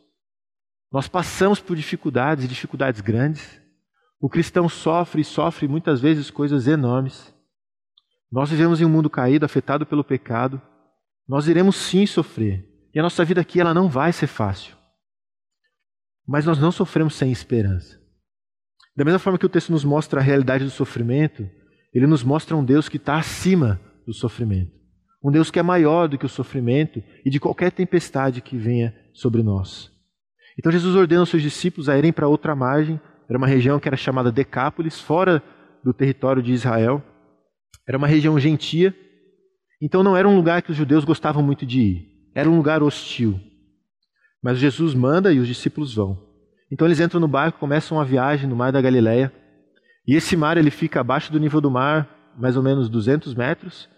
Nós 0.92 1.08
passamos 1.08 1.60
por 1.60 1.76
dificuldades, 1.76 2.50
dificuldades 2.50 3.02
grandes. 3.02 3.62
O 4.20 4.28
cristão 4.28 4.68
sofre 4.68 5.22
e 5.22 5.26
sofre 5.26 5.68
muitas 5.68 6.02
vezes 6.02 6.32
coisas 6.32 6.68
enormes. 6.68 7.32
Nós 8.32 8.50
vivemos 8.50 8.82
em 8.82 8.86
um 8.86 8.90
mundo 8.90 9.12
caído, 9.12 9.46
afetado 9.46 9.86
pelo 9.86 10.04
pecado. 10.04 10.60
Nós 11.28 11.48
iremos 11.48 11.76
sim 11.76 12.06
sofrer. 12.06 12.66
E 12.94 13.00
a 13.00 13.04
nossa 13.04 13.26
vida 13.26 13.42
aqui 13.42 13.60
ela 13.60 13.74
não 13.74 13.90
vai 13.90 14.14
ser 14.14 14.28
fácil. 14.28 14.76
Mas 16.28 16.46
nós 16.46 16.58
não 16.60 16.72
sofremos 16.72 17.16
sem 17.16 17.32
esperança. 17.32 18.00
Da 18.96 19.04
mesma 19.04 19.20
forma 19.20 19.38
que 19.38 19.46
o 19.46 19.50
texto 19.50 19.72
nos 19.72 19.84
mostra 19.84 20.20
a 20.20 20.24
realidade 20.24 20.64
do 20.64 20.70
sofrimento, 20.70 21.50
ele 21.94 22.08
nos 22.08 22.24
mostra 22.24 22.56
um 22.56 22.64
Deus 22.64 22.88
que 22.88 22.98
está 22.98 23.18
acima 23.18 23.80
do 24.06 24.14
sofrimento. 24.14 24.72
Um 25.24 25.32
Deus 25.32 25.52
que 25.52 25.60
é 25.60 25.64
maior 25.64 26.08
do 26.08 26.18
que 26.18 26.26
o 26.26 26.30
sofrimento 26.30 27.04
e 27.26 27.30
de 27.30 27.40
qualquer 27.40 27.72
tempestade 27.72 28.42
que 28.42 28.56
venha 28.56 28.96
sobre 29.14 29.44
nós. 29.44 29.92
Então 30.58 30.72
Jesus 30.72 30.96
ordena 30.96 31.22
aos 31.22 31.30
seus 31.30 31.42
discípulos 31.42 31.90
a 31.90 31.98
irem 31.98 32.14
para 32.14 32.28
outra 32.28 32.56
margem, 32.56 33.00
era 33.28 33.38
uma 33.38 33.48
região 33.48 33.80
que 33.80 33.88
era 33.88 33.98
chamada 33.98 34.32
Decápolis, 34.32 35.00
fora 35.00 35.42
do 35.84 35.94
território 35.94 36.42
de 36.42 36.54
Israel. 36.54 37.04
Era 37.88 37.98
uma 37.98 38.08
região 38.08 38.40
gentia, 38.40 38.96
então 39.82 40.04
não 40.04 40.16
era 40.16 40.28
um 40.28 40.36
lugar 40.36 40.62
que 40.62 40.72
os 40.72 40.78
judeus 40.78 41.04
gostavam 41.04 41.44
muito 41.44 41.66
de 41.66 41.82
ir, 41.82 42.08
era 42.34 42.50
um 42.50 42.58
lugar 42.58 42.82
hostil. 42.82 43.40
Mas 44.44 44.60
Jesus 44.60 44.94
manda 44.94 45.34
e 45.34 45.40
os 45.40 45.48
discípulos 45.48 45.96
vão. 45.96 46.22
Então 46.72 46.88
eles 46.88 47.00
entram 47.00 47.20
no 47.20 47.28
barco, 47.28 47.60
começam 47.60 48.00
a 48.00 48.04
viagem 48.04 48.50
no 48.50 48.56
mar 48.56 48.72
da 48.72 48.82
Galileia. 48.82 49.32
E 50.08 50.16
esse 50.16 50.38
mar 50.38 50.58
ele 50.58 50.70
fica 50.70 51.00
abaixo 51.00 51.32
do 51.32 51.40
nível 51.40 51.60
do 51.60 51.72
mar, 51.72 52.34
mais 52.38 52.56
ou 52.56 52.62
menos 52.62 52.90
200 52.90 53.34
metros, 53.34 53.90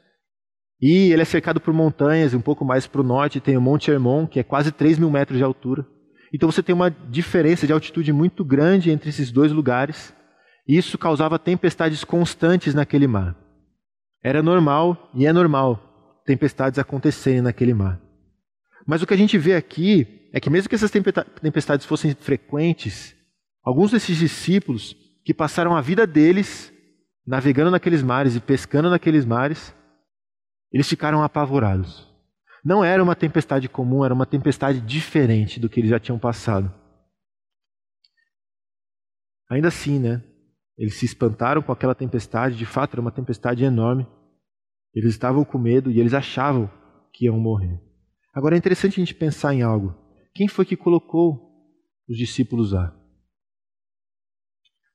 e 0.81 1.11
ele 1.11 1.23
é 1.23 1.25
cercado 1.25 1.59
por 1.59 1.73
montanhas, 1.73 2.33
um 2.33 2.41
pouco 2.41 2.63
mais 2.63 2.85
para 2.85 3.01
o 3.01 3.03
norte 3.03 3.39
tem 3.39 3.57
o 3.57 3.61
Monte 3.61 3.89
Hermon, 3.89 4.27
que 4.27 4.39
é 4.39 4.43
quase 4.43 4.71
3 4.71 4.99
mil 4.99 5.09
metros 5.09 5.37
de 5.37 5.43
altura. 5.43 5.85
Então 6.31 6.51
você 6.51 6.61
tem 6.61 6.75
uma 6.75 6.89
diferença 6.89 7.65
de 7.65 7.73
altitude 7.73 8.13
muito 8.13 8.45
grande 8.45 8.91
entre 8.91 9.09
esses 9.09 9.31
dois 9.31 9.51
lugares. 9.51 10.13
E 10.67 10.77
isso 10.77 10.97
causava 10.97 11.39
tempestades 11.39 12.03
constantes 12.03 12.75
naquele 12.75 13.07
mar. 13.07 13.35
Era 14.23 14.41
normal, 14.41 15.09
e 15.13 15.25
é 15.25 15.33
normal, 15.33 16.21
tempestades 16.25 16.79
acontecerem 16.79 17.41
naquele 17.41 17.73
mar. 17.73 18.01
Mas 18.85 19.01
o 19.01 19.07
que 19.07 19.13
a 19.13 19.17
gente 19.17 19.37
vê 19.37 19.55
aqui 19.55 20.29
é 20.33 20.39
que, 20.39 20.49
mesmo 20.49 20.69
que 20.69 20.75
essas 20.75 20.91
tempestades 20.91 21.85
fossem 21.85 22.13
frequentes, 22.13 23.15
alguns 23.63 23.91
desses 23.91 24.17
discípulos 24.17 24.95
que 25.23 25.33
passaram 25.33 25.75
a 25.75 25.81
vida 25.81 26.07
deles 26.07 26.73
navegando 27.25 27.71
naqueles 27.71 28.01
mares 28.01 28.35
e 28.35 28.39
pescando 28.39 28.89
naqueles 28.89 29.25
mares, 29.25 29.75
eles 30.71 30.87
ficaram 30.87 31.21
apavorados. 31.21 32.07
Não 32.63 32.83
era 32.83 33.03
uma 33.03 33.15
tempestade 33.15 33.67
comum, 33.67 34.03
era 34.03 34.13
uma 34.13 34.25
tempestade 34.25 34.79
diferente 34.79 35.59
do 35.59 35.69
que 35.69 35.79
eles 35.79 35.89
já 35.89 35.99
tinham 35.99 36.17
passado. 36.17 36.73
Ainda 39.49 39.69
assim, 39.69 39.99
né? 39.99 40.23
Eles 40.77 40.95
se 40.95 41.05
espantaram 41.05 41.61
com 41.61 41.71
aquela 41.71 41.95
tempestade, 41.95 42.55
de 42.55 42.65
fato 42.65 42.93
era 42.93 43.01
uma 43.01 43.11
tempestade 43.11 43.63
enorme. 43.63 44.07
Eles 44.93 45.11
estavam 45.11 45.43
com 45.43 45.57
medo 45.57 45.89
e 45.89 45.99
eles 45.99 46.13
achavam 46.13 46.69
que 47.11 47.25
iam 47.25 47.39
morrer. 47.39 47.81
Agora 48.33 48.55
é 48.55 48.57
interessante 48.57 48.93
a 48.93 49.03
gente 49.03 49.15
pensar 49.15 49.53
em 49.53 49.63
algo. 49.63 49.95
Quem 50.35 50.47
foi 50.47 50.65
que 50.65 50.77
colocou 50.77 51.51
os 52.07 52.15
discípulos 52.15 52.71
lá? 52.71 52.95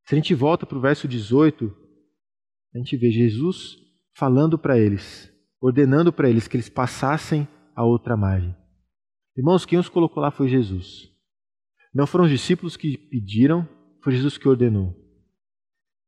Se 0.04 0.14
a 0.14 0.16
gente 0.16 0.34
volta 0.34 0.64
para 0.64 0.78
o 0.78 0.80
verso 0.80 1.08
18, 1.08 1.74
a 2.74 2.78
gente 2.78 2.96
vê 2.96 3.10
Jesus 3.10 3.76
falando 4.14 4.56
para 4.56 4.78
eles: 4.78 5.32
ordenando 5.60 6.12
para 6.12 6.30
eles 6.30 6.46
que 6.46 6.56
eles 6.56 6.68
passassem 6.68 7.48
a 7.74 7.84
outra 7.84 8.16
margem. 8.16 8.54
Irmãos, 9.36 9.64
quem 9.64 9.78
os 9.78 9.88
colocou 9.88 10.22
lá 10.22 10.30
foi 10.30 10.48
Jesus. 10.48 11.10
Não 11.92 12.06
foram 12.06 12.24
os 12.24 12.30
discípulos 12.30 12.76
que 12.76 12.96
pediram, 12.96 13.68
foi 14.02 14.12
Jesus 14.12 14.38
que 14.38 14.48
ordenou. 14.48 15.01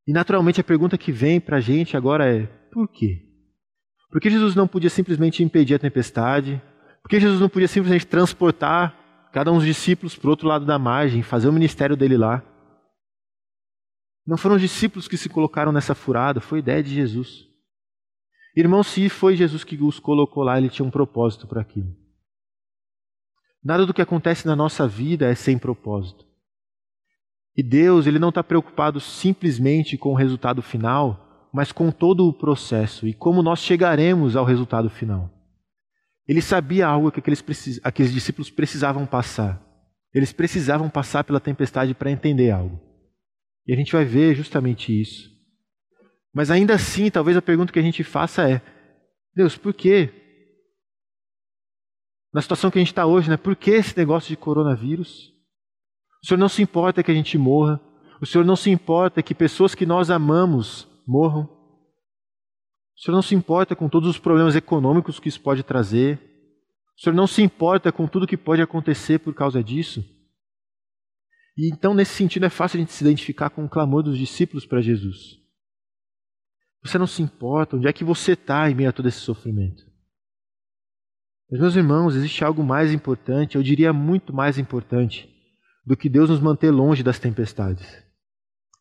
E 0.06 0.12
naturalmente 0.12 0.60
a 0.60 0.64
pergunta 0.64 0.98
que 0.98 1.10
vem 1.10 1.40
para 1.40 1.56
a 1.56 1.60
gente 1.60 1.96
agora 1.96 2.26
é: 2.26 2.46
por 2.72 2.88
quê? 2.88 3.22
Por 4.10 4.20
que 4.20 4.30
Jesus 4.30 4.54
não 4.54 4.68
podia 4.68 4.90
simplesmente 4.90 5.42
impedir 5.42 5.74
a 5.74 5.78
tempestade? 5.78 6.62
Por 7.02 7.08
que 7.08 7.20
Jesus 7.20 7.40
não 7.40 7.48
podia 7.48 7.68
simplesmente 7.68 8.06
transportar 8.06 9.28
cada 9.32 9.50
um 9.50 9.56
dos 9.56 9.66
discípulos 9.66 10.14
para 10.14 10.28
o 10.28 10.30
outro 10.30 10.46
lado 10.46 10.64
da 10.64 10.78
margem, 10.78 11.22
fazer 11.22 11.48
o 11.48 11.52
ministério 11.52 11.96
dele 11.96 12.16
lá? 12.16 12.42
Não 14.26 14.36
foram 14.36 14.56
os 14.56 14.62
discípulos 14.62 15.08
que 15.08 15.16
se 15.16 15.28
colocaram 15.28 15.72
nessa 15.72 15.94
furada, 15.94 16.40
foi 16.40 16.60
ideia 16.60 16.82
de 16.82 16.94
Jesus. 16.94 17.46
Irmão, 18.56 18.82
se 18.82 19.08
foi 19.08 19.36
Jesus 19.36 19.64
que 19.64 19.76
os 19.82 19.98
colocou 19.98 20.44
lá, 20.44 20.56
ele 20.56 20.70
tinha 20.70 20.86
um 20.86 20.90
propósito 20.90 21.46
para 21.46 21.60
aquilo. 21.60 21.94
Nada 23.62 23.84
do 23.84 23.92
que 23.92 24.00
acontece 24.00 24.46
na 24.46 24.54
nossa 24.54 24.86
vida 24.86 25.26
é 25.26 25.34
sem 25.34 25.58
propósito. 25.58 26.24
E 27.56 27.62
Deus, 27.62 28.06
ele 28.06 28.18
não 28.18 28.30
está 28.30 28.42
preocupado 28.42 28.98
simplesmente 29.00 29.96
com 29.96 30.10
o 30.10 30.16
resultado 30.16 30.60
final, 30.60 31.48
mas 31.52 31.70
com 31.70 31.90
todo 31.90 32.26
o 32.26 32.32
processo 32.32 33.06
e 33.06 33.14
como 33.14 33.42
nós 33.42 33.60
chegaremos 33.60 34.34
ao 34.34 34.44
resultado 34.44 34.90
final. 34.90 35.30
Ele 36.26 36.42
sabia 36.42 36.86
algo 36.86 37.12
que 37.12 37.20
aqueles, 37.20 37.80
aqueles 37.84 38.12
discípulos 38.12 38.50
precisavam 38.50 39.06
passar. 39.06 39.62
Eles 40.12 40.32
precisavam 40.32 40.88
passar 40.88 41.22
pela 41.22 41.40
tempestade 41.40 41.94
para 41.94 42.10
entender 42.10 42.50
algo. 42.50 42.80
E 43.66 43.72
a 43.72 43.76
gente 43.76 43.92
vai 43.92 44.04
ver 44.04 44.34
justamente 44.34 44.98
isso. 44.98 45.30
Mas 46.32 46.50
ainda 46.50 46.74
assim, 46.74 47.10
talvez 47.10 47.36
a 47.36 47.42
pergunta 47.42 47.72
que 47.72 47.78
a 47.78 47.82
gente 47.82 48.02
faça 48.02 48.48
é: 48.48 48.60
Deus, 49.34 49.56
por 49.56 49.72
quê? 49.74 50.12
Na 52.32 52.42
situação 52.42 52.70
que 52.70 52.78
a 52.78 52.80
gente 52.80 52.92
está 52.92 53.06
hoje, 53.06 53.30
né? 53.30 53.36
Por 53.36 53.54
que 53.54 53.70
esse 53.70 53.96
negócio 53.96 54.28
de 54.28 54.36
coronavírus? 54.36 55.33
O 56.24 56.26
Senhor 56.26 56.38
não 56.38 56.48
se 56.48 56.62
importa 56.62 57.02
que 57.02 57.10
a 57.10 57.14
gente 57.14 57.36
morra. 57.36 57.78
O 58.18 58.24
Senhor 58.24 58.46
não 58.46 58.56
se 58.56 58.70
importa 58.70 59.22
que 59.22 59.34
pessoas 59.34 59.74
que 59.74 59.84
nós 59.84 60.08
amamos 60.08 60.88
morram. 61.06 61.42
O 61.42 62.98
Senhor 62.98 63.14
não 63.14 63.20
se 63.20 63.34
importa 63.34 63.76
com 63.76 63.90
todos 63.90 64.08
os 64.08 64.18
problemas 64.18 64.56
econômicos 64.56 65.20
que 65.20 65.28
isso 65.28 65.42
pode 65.42 65.62
trazer. 65.62 66.18
O 66.96 67.02
Senhor 67.02 67.14
não 67.14 67.26
se 67.26 67.42
importa 67.42 67.92
com 67.92 68.08
tudo 68.08 68.26
que 68.26 68.38
pode 68.38 68.62
acontecer 68.62 69.18
por 69.18 69.34
causa 69.34 69.62
disso. 69.62 70.02
E 71.58 71.70
então, 71.70 71.92
nesse 71.92 72.14
sentido, 72.14 72.46
é 72.46 72.50
fácil 72.50 72.78
a 72.78 72.80
gente 72.80 72.92
se 72.92 73.04
identificar 73.04 73.50
com 73.50 73.62
o 73.62 73.68
clamor 73.68 74.02
dos 74.02 74.16
discípulos 74.16 74.64
para 74.64 74.80
Jesus. 74.80 75.38
Você 76.82 76.96
não 76.96 77.06
se 77.06 77.20
importa 77.20 77.76
onde 77.76 77.86
é 77.86 77.92
que 77.92 78.02
você 78.02 78.32
está 78.32 78.70
em 78.70 78.74
meio 78.74 78.88
a 78.88 78.92
todo 78.92 79.08
esse 79.08 79.20
sofrimento. 79.20 79.84
Mas, 81.50 81.60
meus 81.60 81.76
irmãos, 81.76 82.16
existe 82.16 82.42
algo 82.42 82.64
mais 82.64 82.94
importante, 82.94 83.56
eu 83.56 83.62
diria 83.62 83.92
muito 83.92 84.32
mais 84.32 84.56
importante, 84.56 85.33
do 85.84 85.96
que 85.96 86.08
Deus 86.08 86.30
nos 86.30 86.40
manter 86.40 86.70
longe 86.70 87.02
das 87.02 87.18
tempestades. 87.18 88.02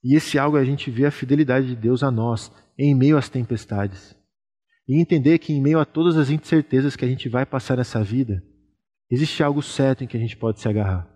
E 0.03 0.15
esse 0.15 0.37
algo 0.37 0.57
é 0.57 0.61
a 0.61 0.65
gente 0.65 0.91
vê 0.91 1.05
a 1.05 1.11
fidelidade 1.11 1.67
de 1.67 1.75
Deus 1.75 2.03
a 2.03 2.11
nós 2.11 2.51
em 2.77 2.93
meio 2.93 3.17
às 3.17 3.29
tempestades. 3.29 4.15
E 4.87 4.99
entender 4.99 5.39
que 5.39 5.53
em 5.53 5.61
meio 5.61 5.79
a 5.79 5.85
todas 5.85 6.17
as 6.17 6.29
incertezas 6.29 6.95
que 6.95 7.05
a 7.05 7.07
gente 7.07 7.29
vai 7.29 7.45
passar 7.45 7.77
nessa 7.77 8.03
vida, 8.03 8.43
existe 9.09 9.41
algo 9.41 9.61
certo 9.61 10.03
em 10.03 10.07
que 10.07 10.17
a 10.17 10.19
gente 10.19 10.35
pode 10.35 10.59
se 10.59 10.67
agarrar. 10.67 11.09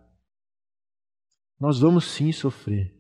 Nós 1.60 1.80
vamos 1.80 2.06
sim 2.06 2.32
sofrer, 2.32 2.94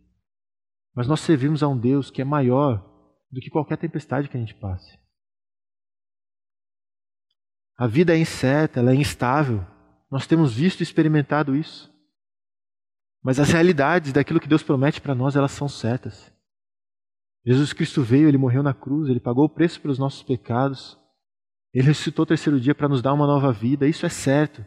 mas 0.93 1.07
nós 1.07 1.21
servimos 1.21 1.63
a 1.63 1.67
um 1.67 1.77
Deus 1.77 2.09
que 2.09 2.21
é 2.21 2.25
maior 2.25 2.83
do 3.31 3.39
que 3.39 3.49
qualquer 3.49 3.77
tempestade 3.77 4.27
que 4.27 4.35
a 4.35 4.39
gente 4.39 4.55
passe. 4.55 4.97
A 7.77 7.85
vida 7.85 8.13
é 8.13 8.17
incerta, 8.17 8.79
ela 8.79 8.91
é 8.91 8.95
instável. 8.95 9.63
Nós 10.09 10.25
temos 10.25 10.53
visto 10.53 10.79
e 10.79 10.83
experimentado 10.83 11.55
isso. 11.55 11.93
Mas 13.27 13.41
as 13.41 13.49
realidades 13.49 14.13
daquilo 14.13 14.39
que 14.39 14.47
Deus 14.47 14.63
promete 14.63 15.01
para 15.01 15.13
nós, 15.13 15.35
elas 15.35 15.51
são 15.51 15.67
certas. 15.67 16.31
Jesus 17.45 17.73
Cristo 17.73 18.01
veio, 18.01 18.29
ele 18.29 18.37
morreu 18.37 18.63
na 18.63 18.73
cruz, 18.73 19.09
ele 19.09 19.19
pagou 19.19 19.43
o 19.43 19.49
preço 19.49 19.81
pelos 19.81 19.99
nossos 19.99 20.23
pecados. 20.23 20.97
Ele 21.73 21.87
ressuscitou 21.87 22.23
o 22.23 22.25
terceiro 22.25 22.57
dia 22.57 22.73
para 22.73 22.87
nos 22.87 23.01
dar 23.01 23.13
uma 23.13 23.27
nova 23.27 23.51
vida, 23.51 23.85
isso 23.85 24.05
é 24.05 24.09
certo. 24.09 24.65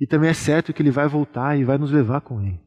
E 0.00 0.04
também 0.04 0.28
é 0.28 0.34
certo 0.34 0.72
que 0.74 0.82
ele 0.82 0.90
vai 0.90 1.06
voltar 1.06 1.56
e 1.56 1.64
vai 1.64 1.78
nos 1.78 1.92
levar 1.92 2.22
com 2.22 2.42
ele. 2.42 2.60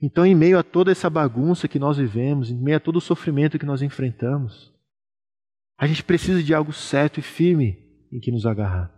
Então, 0.00 0.24
em 0.24 0.34
meio 0.34 0.58
a 0.58 0.62
toda 0.62 0.90
essa 0.90 1.10
bagunça 1.10 1.68
que 1.68 1.78
nós 1.78 1.98
vivemos, 1.98 2.50
em 2.50 2.58
meio 2.58 2.78
a 2.78 2.80
todo 2.80 2.96
o 2.96 3.02
sofrimento 3.02 3.58
que 3.58 3.66
nós 3.66 3.82
enfrentamos, 3.82 4.72
a 5.76 5.86
gente 5.86 6.02
precisa 6.02 6.42
de 6.42 6.54
algo 6.54 6.72
certo 6.72 7.20
e 7.20 7.22
firme 7.22 7.76
em 8.10 8.20
que 8.20 8.32
nos 8.32 8.46
agarrar. 8.46 8.90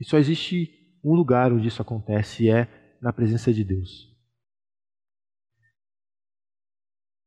E 0.00 0.08
só 0.08 0.16
existe 0.16 0.98
um 1.04 1.12
lugar 1.12 1.52
onde 1.52 1.68
isso 1.68 1.82
acontece, 1.82 2.44
e 2.44 2.48
é 2.48 2.83
na 3.04 3.12
presença 3.12 3.52
de 3.52 3.62
Deus. 3.62 4.10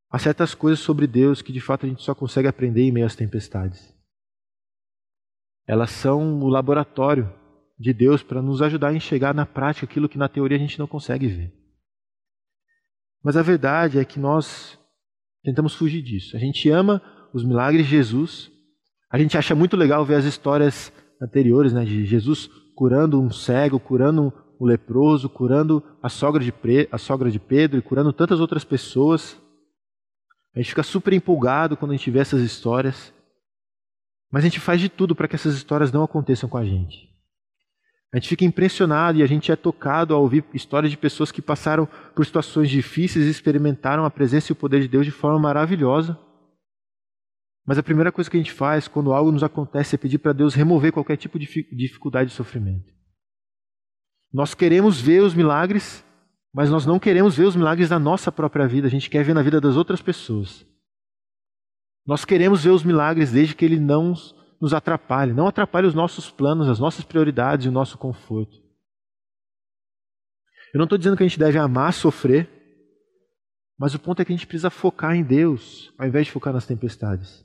Há 0.09 0.17
certas 0.17 0.55
coisas 0.55 0.79
sobre 0.79 1.05
Deus 1.05 1.43
que 1.43 1.53
de 1.53 1.61
fato 1.61 1.85
a 1.85 1.89
gente 1.89 2.01
só 2.01 2.15
consegue 2.15 2.47
aprender 2.47 2.81
em 2.81 2.91
meio 2.91 3.05
às 3.05 3.15
tempestades. 3.15 3.93
Elas 5.67 5.91
são 5.91 6.41
o 6.41 6.47
laboratório 6.47 7.31
de 7.77 7.93
Deus 7.93 8.23
para 8.23 8.41
nos 8.41 8.59
ajudar 8.63 8.87
a 8.87 8.95
enxergar 8.95 9.35
na 9.35 9.45
prática 9.45 9.85
aquilo 9.85 10.09
que 10.09 10.17
na 10.17 10.27
teoria 10.27 10.57
a 10.57 10.59
gente 10.59 10.79
não 10.79 10.87
consegue 10.87 11.27
ver. 11.27 11.53
Mas 13.23 13.37
a 13.37 13.43
verdade 13.43 13.99
é 13.99 14.05
que 14.05 14.19
nós 14.19 14.79
tentamos 15.43 15.75
fugir 15.75 16.01
disso. 16.01 16.35
A 16.35 16.39
gente 16.39 16.71
ama 16.71 17.03
os 17.31 17.43
milagres 17.43 17.85
de 17.85 17.91
Jesus, 17.91 18.49
a 19.11 19.19
gente 19.19 19.37
acha 19.37 19.53
muito 19.53 19.77
legal 19.77 20.03
ver 20.03 20.15
as 20.15 20.25
histórias 20.25 20.91
anteriores, 21.21 21.71
né, 21.71 21.85
de 21.85 22.03
Jesus 22.03 22.47
curando 22.73 23.21
um 23.21 23.29
cego, 23.29 23.79
curando 23.79 24.33
o 24.59 24.65
leproso, 24.65 25.29
curando 25.29 25.83
a 26.01 26.09
sogra, 26.09 26.43
de 26.43 26.53
a 26.91 26.97
sogra 26.97 27.29
de 27.29 27.39
Pedro 27.39 27.79
e 27.79 27.81
curando 27.81 28.11
tantas 28.11 28.39
outras 28.39 28.63
pessoas. 28.63 29.37
A 30.55 30.59
gente 30.59 30.69
fica 30.69 30.83
super 30.83 31.13
empolgado 31.13 31.77
quando 31.77 31.91
a 31.91 31.95
gente 31.95 32.09
vê 32.09 32.19
essas 32.19 32.41
histórias, 32.41 33.13
mas 34.31 34.43
a 34.43 34.47
gente 34.47 34.59
faz 34.59 34.81
de 34.81 34.89
tudo 34.89 35.15
para 35.15 35.27
que 35.27 35.35
essas 35.35 35.55
histórias 35.55 35.91
não 35.91 36.03
aconteçam 36.03 36.49
com 36.49 36.57
a 36.57 36.65
gente. 36.65 37.07
A 38.11 38.17
gente 38.17 38.29
fica 38.29 38.45
impressionado 38.45 39.19
e 39.19 39.23
a 39.23 39.27
gente 39.27 39.51
é 39.51 39.55
tocado 39.55 40.13
ao 40.13 40.21
ouvir 40.21 40.43
histórias 40.53 40.89
de 40.89 40.97
pessoas 40.97 41.31
que 41.31 41.41
passaram 41.41 41.87
por 42.15 42.25
situações 42.25 42.69
difíceis 42.69 43.25
e 43.25 43.29
experimentaram 43.29 44.05
a 44.05 44.09
presença 44.09 44.51
e 44.51 44.53
o 44.53 44.55
poder 44.55 44.81
de 44.81 44.87
Deus 44.87 45.05
de 45.05 45.11
forma 45.11 45.37
maravilhosa. 45.37 46.17
Mas 47.65 47.77
a 47.77 47.83
primeira 47.83 48.13
coisa 48.13 48.31
que 48.31 48.37
a 48.37 48.39
gente 48.39 48.53
faz 48.53 48.87
quando 48.87 49.11
algo 49.11 49.29
nos 49.29 49.43
acontece 49.43 49.93
é 49.93 49.97
pedir 49.97 50.19
para 50.19 50.31
Deus 50.31 50.55
remover 50.55 50.93
qualquer 50.93 51.17
tipo 51.17 51.37
de 51.37 51.45
dificuldade 51.45 52.31
e 52.31 52.33
sofrimento. 52.33 52.96
Nós 54.37 54.53
queremos 54.53 55.01
ver 55.01 55.23
os 55.23 55.33
milagres, 55.33 56.05
mas 56.53 56.69
nós 56.69 56.85
não 56.85 56.99
queremos 56.99 57.35
ver 57.35 57.45
os 57.45 57.55
milagres 57.55 57.89
da 57.89 57.97
nossa 57.97 58.31
própria 58.31 58.67
vida, 58.67 58.85
a 58.85 58.89
gente 58.89 59.09
quer 59.09 59.23
ver 59.25 59.33
na 59.33 59.41
vida 59.41 59.59
das 59.59 59.75
outras 59.75 59.99
pessoas. 59.99 60.63
Nós 62.05 62.23
queremos 62.23 62.63
ver 62.63 62.69
os 62.69 62.83
milagres 62.83 63.31
desde 63.31 63.55
que 63.55 63.65
ele 63.65 63.79
não 63.79 64.13
nos 64.61 64.75
atrapalhe, 64.75 65.33
não 65.33 65.47
atrapalhe 65.47 65.87
os 65.87 65.95
nossos 65.95 66.29
planos, 66.29 66.69
as 66.69 66.77
nossas 66.77 67.03
prioridades 67.03 67.65
e 67.65 67.69
o 67.69 67.71
nosso 67.71 67.97
conforto. 67.97 68.61
Eu 70.71 70.77
não 70.77 70.83
estou 70.83 70.99
dizendo 70.99 71.17
que 71.17 71.23
a 71.23 71.27
gente 71.27 71.39
deve 71.39 71.57
amar 71.57 71.91
sofrer, 71.91 72.47
mas 73.75 73.95
o 73.95 73.99
ponto 73.99 74.21
é 74.21 74.25
que 74.25 74.31
a 74.31 74.35
gente 74.35 74.45
precisa 74.45 74.69
focar 74.69 75.15
em 75.15 75.23
Deus, 75.23 75.91
ao 75.97 76.07
invés 76.07 76.27
de 76.27 76.31
focar 76.31 76.53
nas 76.53 76.67
tempestades. 76.67 77.43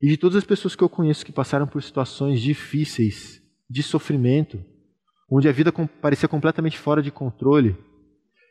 E 0.00 0.10
de 0.10 0.16
todas 0.16 0.36
as 0.36 0.44
pessoas 0.44 0.76
que 0.76 0.84
eu 0.84 0.88
conheço 0.88 1.26
que 1.26 1.32
passaram 1.32 1.66
por 1.66 1.82
situações 1.82 2.40
difíceis, 2.40 3.42
de 3.68 3.82
sofrimento, 3.82 4.64
onde 5.30 5.48
a 5.48 5.52
vida 5.52 5.72
parecia 6.02 6.28
completamente 6.28 6.76
fora 6.76 7.00
de 7.00 7.10
controle, 7.10 7.76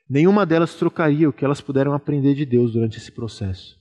nenhuma 0.10 0.46
delas 0.46 0.76
trocaria 0.76 1.28
o 1.28 1.34
que 1.34 1.44
elas 1.44 1.60
puderam 1.60 1.94
aprender 1.94 2.34
de 2.34 2.46
Deus 2.46 2.72
durante 2.72 2.98
esse 2.98 3.12
processo. 3.12 3.78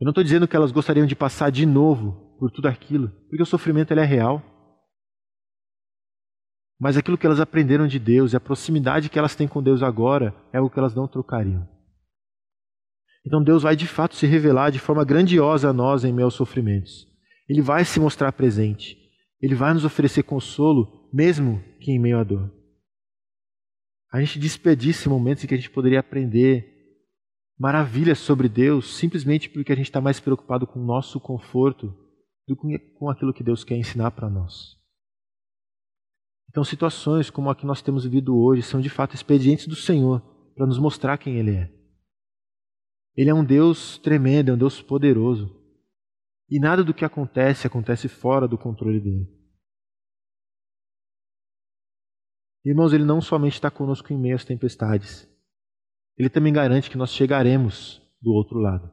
Eu 0.00 0.04
não 0.04 0.10
estou 0.10 0.22
dizendo 0.22 0.46
que 0.46 0.54
elas 0.54 0.70
gostariam 0.70 1.06
de 1.06 1.16
passar 1.16 1.50
de 1.50 1.64
novo 1.64 2.36
por 2.38 2.50
tudo 2.50 2.68
aquilo, 2.68 3.08
porque 3.28 3.42
o 3.42 3.46
sofrimento 3.46 3.92
é 3.92 4.04
real. 4.04 4.42
Mas 6.78 6.96
aquilo 6.96 7.18
que 7.18 7.26
elas 7.26 7.40
aprenderam 7.40 7.88
de 7.88 7.98
Deus 7.98 8.32
e 8.32 8.36
a 8.36 8.40
proximidade 8.40 9.08
que 9.08 9.18
elas 9.18 9.34
têm 9.34 9.48
com 9.48 9.60
Deus 9.60 9.82
agora 9.82 10.32
é 10.52 10.60
o 10.60 10.70
que 10.70 10.78
elas 10.78 10.94
não 10.94 11.08
trocariam. 11.08 11.68
Então 13.26 13.42
Deus 13.42 13.64
vai 13.64 13.74
de 13.74 13.86
fato 13.86 14.14
se 14.14 14.26
revelar 14.26 14.70
de 14.70 14.78
forma 14.78 15.04
grandiosa 15.04 15.70
a 15.70 15.72
nós 15.72 16.04
em 16.04 16.12
meio 16.12 16.26
aos 16.26 16.34
sofrimentos. 16.34 17.08
Ele 17.48 17.60
vai 17.60 17.84
se 17.84 17.98
mostrar 17.98 18.30
presente. 18.32 19.07
Ele 19.40 19.54
vai 19.54 19.72
nos 19.72 19.84
oferecer 19.84 20.22
consolo, 20.22 21.08
mesmo 21.12 21.62
que 21.80 21.92
em 21.92 21.98
meio 21.98 22.18
à 22.18 22.24
dor. 22.24 22.52
A 24.10 24.20
gente 24.20 24.38
desperdiça 24.38 25.08
momentos 25.08 25.44
em 25.44 25.46
que 25.46 25.54
a 25.54 25.56
gente 25.56 25.70
poderia 25.70 26.00
aprender 26.00 26.76
maravilhas 27.58 28.18
sobre 28.18 28.48
Deus 28.48 28.96
simplesmente 28.96 29.50
porque 29.50 29.72
a 29.72 29.76
gente 29.76 29.86
está 29.86 30.00
mais 30.00 30.20
preocupado 30.20 30.66
com 30.66 30.80
o 30.80 30.84
nosso 30.84 31.20
conforto 31.20 31.94
do 32.46 32.56
que 32.56 32.78
com 32.98 33.10
aquilo 33.10 33.34
que 33.34 33.42
Deus 33.44 33.64
quer 33.64 33.76
ensinar 33.76 34.12
para 34.12 34.30
nós. 34.30 34.78
Então, 36.48 36.64
situações 36.64 37.28
como 37.28 37.50
a 37.50 37.54
que 37.54 37.66
nós 37.66 37.82
temos 37.82 38.04
vivido 38.04 38.36
hoje 38.36 38.62
são 38.62 38.80
de 38.80 38.88
fato 38.88 39.14
expedientes 39.14 39.66
do 39.66 39.76
Senhor 39.76 40.22
para 40.54 40.66
nos 40.66 40.78
mostrar 40.78 41.18
quem 41.18 41.36
Ele 41.36 41.54
é. 41.54 41.70
Ele 43.14 43.30
é 43.30 43.34
um 43.34 43.44
Deus 43.44 43.98
tremendo, 43.98 44.50
é 44.50 44.54
um 44.54 44.58
Deus 44.58 44.80
poderoso. 44.80 45.54
E 46.50 46.58
nada 46.58 46.82
do 46.82 46.94
que 46.94 47.04
acontece 47.04 47.66
acontece 47.66 48.08
fora 48.08 48.48
do 48.48 48.56
controle 48.56 49.00
dele. 49.00 49.38
Irmãos, 52.64 52.92
ele 52.92 53.04
não 53.04 53.20
somente 53.20 53.54
está 53.54 53.70
conosco 53.70 54.12
em 54.12 54.18
meio 54.18 54.36
às 54.36 54.44
tempestades, 54.44 55.28
ele 56.18 56.28
também 56.28 56.52
garante 56.52 56.90
que 56.90 56.98
nós 56.98 57.12
chegaremos 57.12 58.02
do 58.20 58.32
outro 58.32 58.58
lado. 58.58 58.90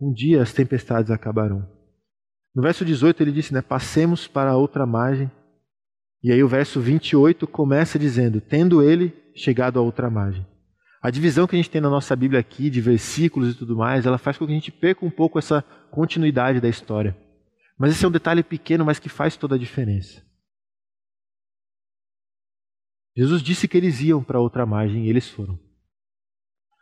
Um 0.00 0.12
dia 0.12 0.42
as 0.42 0.52
tempestades 0.52 1.10
acabarão. 1.10 1.70
No 2.54 2.62
verso 2.62 2.84
18 2.84 3.22
ele 3.22 3.32
disse, 3.32 3.52
né, 3.52 3.60
passemos 3.60 4.26
para 4.26 4.50
a 4.50 4.56
outra 4.56 4.86
margem. 4.86 5.30
E 6.22 6.32
aí 6.32 6.42
o 6.42 6.48
verso 6.48 6.80
28 6.80 7.46
começa 7.46 7.98
dizendo, 7.98 8.40
tendo 8.40 8.82
ele 8.82 9.12
chegado 9.34 9.78
à 9.78 9.82
outra 9.82 10.08
margem. 10.08 10.46
A 11.04 11.10
divisão 11.10 11.46
que 11.46 11.54
a 11.54 11.58
gente 11.58 11.68
tem 11.68 11.82
na 11.82 11.90
nossa 11.90 12.16
Bíblia 12.16 12.40
aqui, 12.40 12.70
de 12.70 12.80
versículos 12.80 13.54
e 13.54 13.58
tudo 13.58 13.76
mais, 13.76 14.06
ela 14.06 14.16
faz 14.16 14.38
com 14.38 14.46
que 14.46 14.52
a 14.52 14.54
gente 14.54 14.72
perca 14.72 15.04
um 15.04 15.10
pouco 15.10 15.38
essa 15.38 15.60
continuidade 15.90 16.62
da 16.62 16.68
história. 16.68 17.14
Mas 17.78 17.90
esse 17.90 18.06
é 18.06 18.08
um 18.08 18.10
detalhe 18.10 18.42
pequeno, 18.42 18.86
mas 18.86 18.98
que 18.98 19.10
faz 19.10 19.36
toda 19.36 19.54
a 19.54 19.58
diferença. 19.58 20.24
Jesus 23.14 23.42
disse 23.42 23.68
que 23.68 23.76
eles 23.76 24.00
iam 24.00 24.24
para 24.24 24.40
outra 24.40 24.64
margem 24.64 25.04
e 25.04 25.10
eles 25.10 25.28
foram. 25.28 25.60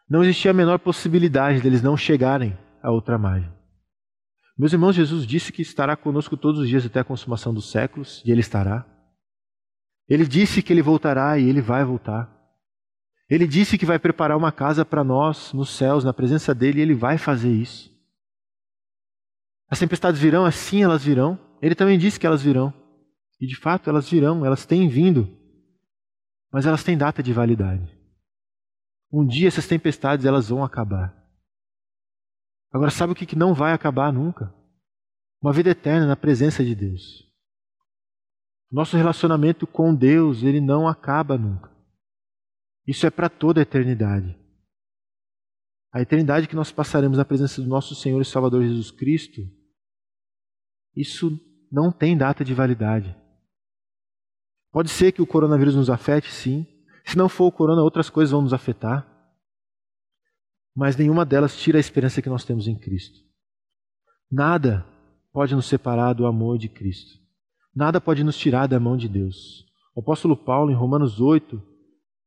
Não 0.08 0.22
existia 0.22 0.52
a 0.52 0.54
menor 0.54 0.78
possibilidade 0.78 1.60
deles 1.60 1.82
não 1.82 1.96
chegarem 1.96 2.56
à 2.80 2.92
outra 2.92 3.18
margem. 3.18 3.52
Meus 4.56 4.72
irmãos, 4.72 4.94
Jesus 4.94 5.26
disse 5.26 5.50
que 5.50 5.62
estará 5.62 5.96
conosco 5.96 6.36
todos 6.36 6.60
os 6.60 6.68
dias 6.68 6.86
até 6.86 7.00
a 7.00 7.04
consumação 7.04 7.52
dos 7.52 7.72
séculos, 7.72 8.22
e 8.24 8.30
Ele 8.30 8.40
estará. 8.40 8.86
Ele 10.08 10.24
disse 10.24 10.62
que 10.62 10.72
Ele 10.72 10.80
voltará 10.80 11.36
e 11.40 11.48
Ele 11.48 11.60
vai 11.60 11.84
voltar. 11.84 12.40
Ele 13.28 13.46
disse 13.46 13.78
que 13.78 13.86
vai 13.86 13.98
preparar 13.98 14.36
uma 14.36 14.52
casa 14.52 14.84
para 14.84 15.02
nós 15.02 15.52
nos 15.52 15.70
céus, 15.70 16.04
na 16.04 16.12
presença 16.12 16.54
dEle, 16.54 16.78
e 16.78 16.82
Ele 16.82 16.94
vai 16.94 17.16
fazer 17.16 17.50
isso. 17.50 17.90
As 19.72 19.78
tempestades 19.78 20.20
virão, 20.20 20.44
assim 20.44 20.82
elas 20.82 21.02
virão. 21.02 21.38
Ele 21.62 21.74
também 21.74 21.98
disse 21.98 22.20
que 22.20 22.26
elas 22.26 22.42
virão. 22.42 22.74
E 23.40 23.46
de 23.46 23.56
fato 23.56 23.88
elas 23.88 24.06
virão, 24.06 24.44
elas 24.44 24.66
têm 24.66 24.86
vindo. 24.86 25.34
Mas 26.52 26.66
elas 26.66 26.84
têm 26.84 26.98
data 26.98 27.22
de 27.22 27.32
validade. 27.32 27.90
Um 29.10 29.26
dia 29.26 29.48
essas 29.48 29.66
tempestades 29.66 30.26
elas 30.26 30.50
vão 30.50 30.62
acabar. 30.62 31.16
Agora 32.70 32.90
sabe 32.90 33.14
o 33.14 33.16
que 33.16 33.34
não 33.34 33.54
vai 33.54 33.72
acabar 33.72 34.12
nunca? 34.12 34.54
Uma 35.40 35.54
vida 35.54 35.70
eterna 35.70 36.06
na 36.06 36.16
presença 36.16 36.62
de 36.62 36.74
Deus. 36.74 37.26
Nosso 38.70 38.96
relacionamento 38.96 39.66
com 39.66 39.94
Deus, 39.94 40.42
ele 40.42 40.60
não 40.60 40.86
acaba 40.86 41.38
nunca. 41.38 41.71
Isso 42.86 43.06
é 43.06 43.10
para 43.10 43.28
toda 43.28 43.60
a 43.60 43.62
eternidade. 43.62 44.38
A 45.92 46.00
eternidade 46.00 46.48
que 46.48 46.56
nós 46.56 46.72
passaremos 46.72 47.18
na 47.18 47.24
presença 47.24 47.60
do 47.60 47.68
nosso 47.68 47.94
Senhor 47.94 48.20
e 48.20 48.24
Salvador 48.24 48.62
Jesus 48.62 48.90
Cristo 48.90 49.42
isso 50.94 51.40
não 51.70 51.90
tem 51.90 52.16
data 52.16 52.44
de 52.44 52.52
validade. 52.52 53.16
Pode 54.70 54.90
ser 54.90 55.12
que 55.12 55.22
o 55.22 55.26
coronavírus 55.26 55.74
nos 55.74 55.90
afete, 55.90 56.30
sim. 56.30 56.66
Se 57.04 57.16
não 57.16 57.28
for 57.28 57.46
o 57.46 57.52
corona, 57.52 57.82
outras 57.82 58.08
coisas 58.08 58.30
vão 58.30 58.42
nos 58.42 58.52
afetar. 58.52 59.06
Mas 60.74 60.96
nenhuma 60.96 61.24
delas 61.24 61.56
tira 61.56 61.78
a 61.78 61.80
esperança 61.80 62.22
que 62.22 62.28
nós 62.28 62.44
temos 62.44 62.68
em 62.68 62.78
Cristo. 62.78 63.18
Nada 64.30 64.86
pode 65.32 65.54
nos 65.54 65.66
separar 65.66 66.14
do 66.14 66.26
amor 66.26 66.58
de 66.58 66.68
Cristo. 66.68 67.20
Nada 67.74 68.00
pode 68.00 68.22
nos 68.22 68.36
tirar 68.36 68.66
da 68.66 68.80
mão 68.80 68.96
de 68.96 69.08
Deus. 69.08 69.66
O 69.94 70.00
apóstolo 70.00 70.36
Paulo, 70.36 70.70
em 70.70 70.74
Romanos 70.74 71.20
8, 71.20 71.62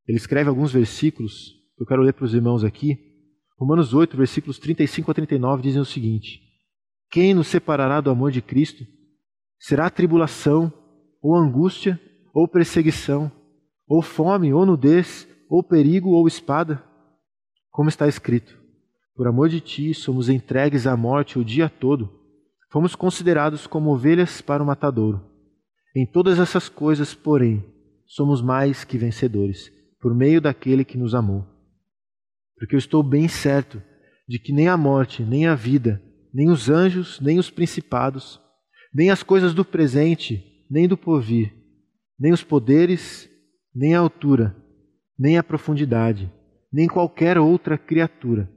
ele 0.08 0.18
escreve 0.18 0.50
alguns 0.50 0.72
versículos 0.72 1.54
que 1.76 1.84
eu 1.84 1.88
quero 1.88 2.02
ler 2.02 2.14
para 2.14 2.26
os 2.26 2.34
irmãos 2.34 2.64
aqui. 2.64 2.98
Romanos 3.58 3.94
8, 3.94 4.16
versículos 4.18 4.60
35 4.60 5.12
a 5.12 5.14
39 5.14 5.64
dizem 5.64 5.82
o 5.82 5.86
seguinte: 5.86 6.46
quem 7.10 7.34
nos 7.34 7.48
separará 7.48 8.02
do 8.02 8.10
amor 8.10 8.32
de 8.32 8.42
Cristo? 8.42 8.86
Será 9.58 9.90
tribulação, 9.90 10.72
ou 11.22 11.36
angústia, 11.36 12.00
ou 12.34 12.48
perseguição, 12.48 13.32
ou 13.88 14.02
fome, 14.02 14.54
ou 14.54 14.66
nudez, 14.66 15.28
ou 15.50 15.64
perigo, 15.64 16.10
ou 16.10 16.28
espada? 16.28 16.84
Como 17.72 17.90
está 17.90 18.08
escrito: 18.08 18.58
Por 19.16 19.28
amor 19.28 19.50
de 19.50 19.62
ti 19.62 19.94
somos 19.94 20.28
entregues 20.28 20.86
à 20.86 20.98
morte 20.98 21.40
o 21.40 21.46
dia 21.46 21.70
todo, 21.70 22.12
fomos 22.70 22.96
considerados 22.96 23.66
como 23.66 23.92
ovelhas 23.92 24.42
para 24.42 24.62
o 24.62 24.66
matadouro. 24.66 25.22
Em 25.96 26.06
todas 26.06 26.38
essas 26.38 26.68
coisas, 26.68 27.16
porém, 27.16 27.64
somos 28.06 28.42
mais 28.42 28.84
que 28.84 28.98
vencedores, 28.98 29.72
por 30.06 30.14
meio 30.14 30.40
daquele 30.40 30.86
que 30.86 31.00
nos 31.00 31.16
amou. 31.16 31.44
Porque 32.60 32.76
eu 32.76 32.78
estou 32.78 33.02
bem 33.02 33.28
certo 33.28 33.82
de 34.30 34.38
que 34.38 34.54
nem 34.54 34.68
a 34.68 34.78
morte, 34.78 35.24
nem 35.24 35.48
a 35.48 35.56
vida, 35.56 36.00
nem 36.32 36.48
os 36.48 36.70
anjos, 36.70 37.20
nem 37.20 37.40
os 37.40 37.50
principados, 37.50 38.40
nem 38.94 39.10
as 39.10 39.24
coisas 39.24 39.52
do 39.52 39.66
presente, 39.66 40.64
nem 40.70 40.88
do 40.88 40.96
porvir, 40.96 41.52
nem 42.20 42.32
os 42.32 42.44
poderes, 42.44 43.28
nem 43.74 43.96
a 43.96 44.00
altura, 44.00 44.56
nem 45.18 45.40
a 45.40 45.44
profundidade, 45.44 46.32
nem 46.72 46.88
qualquer 46.88 47.40
outra 47.40 47.76
criatura 47.76 48.48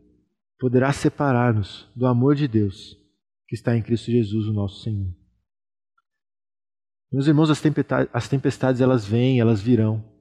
poderá 0.60 0.92
separar-nos 0.92 1.90
do 1.96 2.04
amor 2.06 2.34
de 2.34 2.46
Deus 2.46 2.94
que 3.48 3.54
está 3.54 3.74
em 3.74 3.80
Cristo 3.80 4.10
Jesus, 4.10 4.48
o 4.48 4.52
nosso 4.52 4.82
Senhor. 4.82 5.14
Meus 7.10 7.26
irmãos, 7.26 7.48
as 7.48 7.62
tempestades, 7.62 8.10
as 8.12 8.28
tempestades 8.28 8.82
elas 8.82 9.06
vêm, 9.06 9.40
elas 9.40 9.62
virão. 9.62 10.17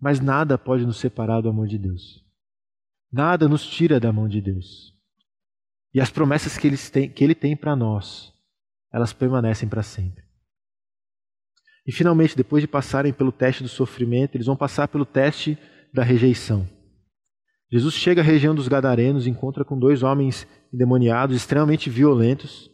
Mas 0.00 0.20
nada 0.20 0.56
pode 0.56 0.86
nos 0.86 0.98
separar 0.98 1.40
do 1.40 1.48
amor 1.48 1.68
de 1.68 1.78
Deus. 1.78 2.24
Nada 3.12 3.48
nos 3.48 3.66
tira 3.66 4.00
da 4.00 4.12
mão 4.12 4.28
de 4.28 4.40
Deus. 4.40 4.94
E 5.92 6.00
as 6.00 6.10
promessas 6.10 6.56
que, 6.56 6.66
Ele 6.66 7.34
tem 7.34 7.56
para 7.56 7.74
nós, 7.74 8.32
elas 8.92 9.12
permanecem 9.12 9.68
para 9.68 9.82
sempre. 9.82 10.24
E 11.86 11.92
finalmente, 11.92 12.36
depois 12.36 12.62
de 12.62 12.68
passarem 12.68 13.12
pelo 13.12 13.32
teste 13.32 13.62
do 13.62 13.68
sofrimento, 13.68 14.36
eles 14.36 14.46
vão 14.46 14.56
passar 14.56 14.86
pelo 14.88 15.04
teste 15.04 15.58
da 15.92 16.02
rejeição. 16.02 16.68
Jesus 17.72 17.94
chega 17.94 18.20
à 18.20 18.24
região 18.24 18.54
dos 18.54 18.68
Gadarenos 18.68 19.26
e 19.26 19.30
encontra 19.30 19.64
com 19.64 19.78
dois 19.78 20.02
homens 20.02 20.46
endemoniados, 20.72 21.36
extremamente 21.36 21.88
violentos. 21.88 22.70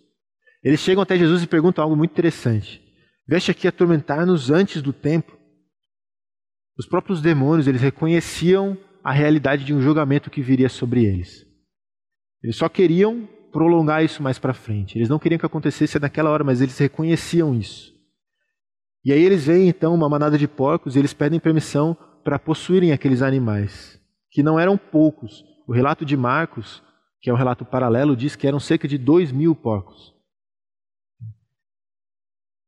Eles 0.62 0.81
chegam 0.81 1.03
até 1.03 1.17
Jesus 1.19 1.43
e 1.43 1.47
perguntam 1.47 1.85
algo 1.85 1.97
muito 1.97 2.12
interessante. 2.12 2.83
Veste 3.29 3.51
aqui 3.51 3.69
atormentar-nos 3.69 4.51
antes 4.51 4.81
do 4.81 4.93
tempo. 4.93 5.36
Os 6.79 6.87
próprios 6.87 7.23
demônios, 7.23 7.67
eles 7.67 7.81
reconheciam 7.81 8.77
a 9.03 9.12
realidade 9.12 9.65
de 9.65 9.73
um 9.73 9.81
julgamento 9.81 10.31
que 10.31 10.43
viria 10.43 10.69
sobre 10.69 11.05
eles. 11.05 11.47
Eles 12.43 12.57
só 12.57 12.69
queriam 12.69 13.29
prolongar 13.53 14.05
isso 14.05 14.23
mais 14.23 14.39
para 14.39 14.53
frente. 14.53 14.99
Eles 14.99 15.09
não 15.09 15.19
queriam 15.19 15.39
que 15.39 15.47
acontecesse 15.47 15.99
naquela 15.99 16.31
hora, 16.31 16.45
mas 16.45 16.61
eles 16.61 16.77
reconheciam 16.77 17.55
isso. 17.55 17.95
E 19.05 19.12
aí 19.12 19.23
eles 19.23 19.47
veem 19.47 19.69
então 19.69 19.95
uma 19.95 20.09
manada 20.09 20.37
de 20.37 20.47
porcos 20.47 20.95
e 20.95 20.99
eles 20.99 21.15
pedem 21.15 21.41
permissão 21.41 21.97
para 22.25 22.39
possuírem 22.39 22.93
aqueles 22.93 23.23
animais, 23.23 24.01
que 24.31 24.43
não 24.43 24.59
eram 24.59 24.77
poucos. 24.77 25.45
O 25.67 25.73
relato 25.73 26.05
de 26.05 26.17
Marcos, 26.17 26.83
que 27.23 27.31
é 27.31 27.33
um 27.33 27.37
relato 27.37 27.65
paralelo, 27.65 28.17
diz 28.17 28.37
que 28.37 28.47
eram 28.47 28.61
cerca 28.61 28.87
de 28.87 28.99
dois 28.99 29.31
mil 29.31 29.55
porcos. 29.55 30.12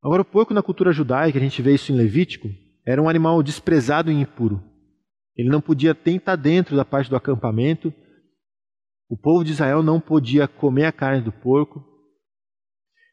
Agora, 0.02 0.22
o 0.22 0.24
porco 0.24 0.54
na 0.54 0.62
cultura 0.62 0.92
judaica, 0.92 1.38
a 1.38 1.42
gente 1.42 1.60
vê 1.60 1.74
isso 1.74 1.90
em 1.90 1.96
Levítico, 1.96 2.48
era 2.88 3.02
um 3.02 3.08
animal 3.08 3.42
desprezado 3.42 4.10
e 4.10 4.14
impuro. 4.14 4.64
Ele 5.36 5.50
não 5.50 5.60
podia 5.60 5.94
tentar 5.94 6.36
dentro 6.36 6.74
da 6.74 6.86
parte 6.86 7.10
do 7.10 7.16
acampamento, 7.16 7.92
o 9.10 9.16
povo 9.16 9.44
de 9.44 9.52
Israel 9.52 9.82
não 9.82 10.00
podia 10.00 10.48
comer 10.48 10.86
a 10.86 10.92
carne 10.92 11.20
do 11.20 11.30
porco. 11.30 11.84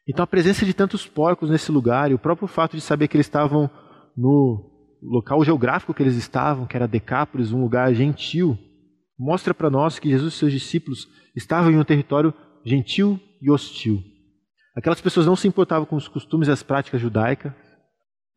Então 0.08 0.22
a 0.22 0.26
presença 0.26 0.64
de 0.64 0.72
tantos 0.72 1.06
porcos 1.06 1.50
nesse 1.50 1.70
lugar 1.70 2.10
e 2.10 2.14
o 2.14 2.18
próprio 2.18 2.48
fato 2.48 2.74
de 2.74 2.80
saber 2.80 3.06
que 3.06 3.18
eles 3.18 3.26
estavam 3.26 3.70
no 4.16 4.72
local 5.02 5.44
geográfico 5.44 5.92
que 5.92 6.02
eles 6.02 6.16
estavam, 6.16 6.66
que 6.66 6.74
era 6.74 6.88
Decápolis, 6.88 7.52
um 7.52 7.60
lugar 7.60 7.92
gentil, 7.94 8.58
mostra 9.18 9.52
para 9.52 9.68
nós 9.68 9.98
que 9.98 10.08
Jesus 10.08 10.32
e 10.32 10.36
seus 10.38 10.52
discípulos 10.52 11.06
estavam 11.34 11.70
em 11.70 11.78
um 11.78 11.84
território 11.84 12.32
gentil 12.64 13.20
e 13.42 13.50
hostil. 13.50 14.02
Aquelas 14.74 15.02
pessoas 15.02 15.26
não 15.26 15.36
se 15.36 15.46
importavam 15.46 15.84
com 15.84 15.96
os 15.96 16.08
costumes 16.08 16.48
e 16.48 16.50
as 16.50 16.62
práticas 16.62 16.98
judaicas, 16.98 17.52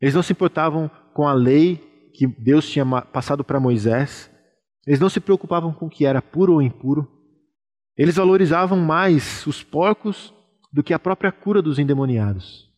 eles 0.00 0.14
não 0.14 0.22
se 0.22 0.32
importavam 0.32 0.90
com 1.12 1.26
a 1.26 1.32
lei 1.32 1.76
que 2.14 2.26
Deus 2.26 2.68
tinha 2.68 2.84
passado 3.02 3.44
para 3.44 3.60
Moisés, 3.60 4.30
eles 4.86 5.00
não 5.00 5.08
se 5.08 5.20
preocupavam 5.20 5.72
com 5.72 5.86
o 5.86 5.90
que 5.90 6.04
era 6.04 6.20
puro 6.20 6.54
ou 6.54 6.62
impuro, 6.62 7.08
eles 7.96 8.16
valorizavam 8.16 8.78
mais 8.78 9.46
os 9.46 9.62
porcos 9.62 10.32
do 10.72 10.82
que 10.82 10.94
a 10.94 10.98
própria 10.98 11.30
cura 11.30 11.60
dos 11.60 11.78
endemoniados. 11.78 12.68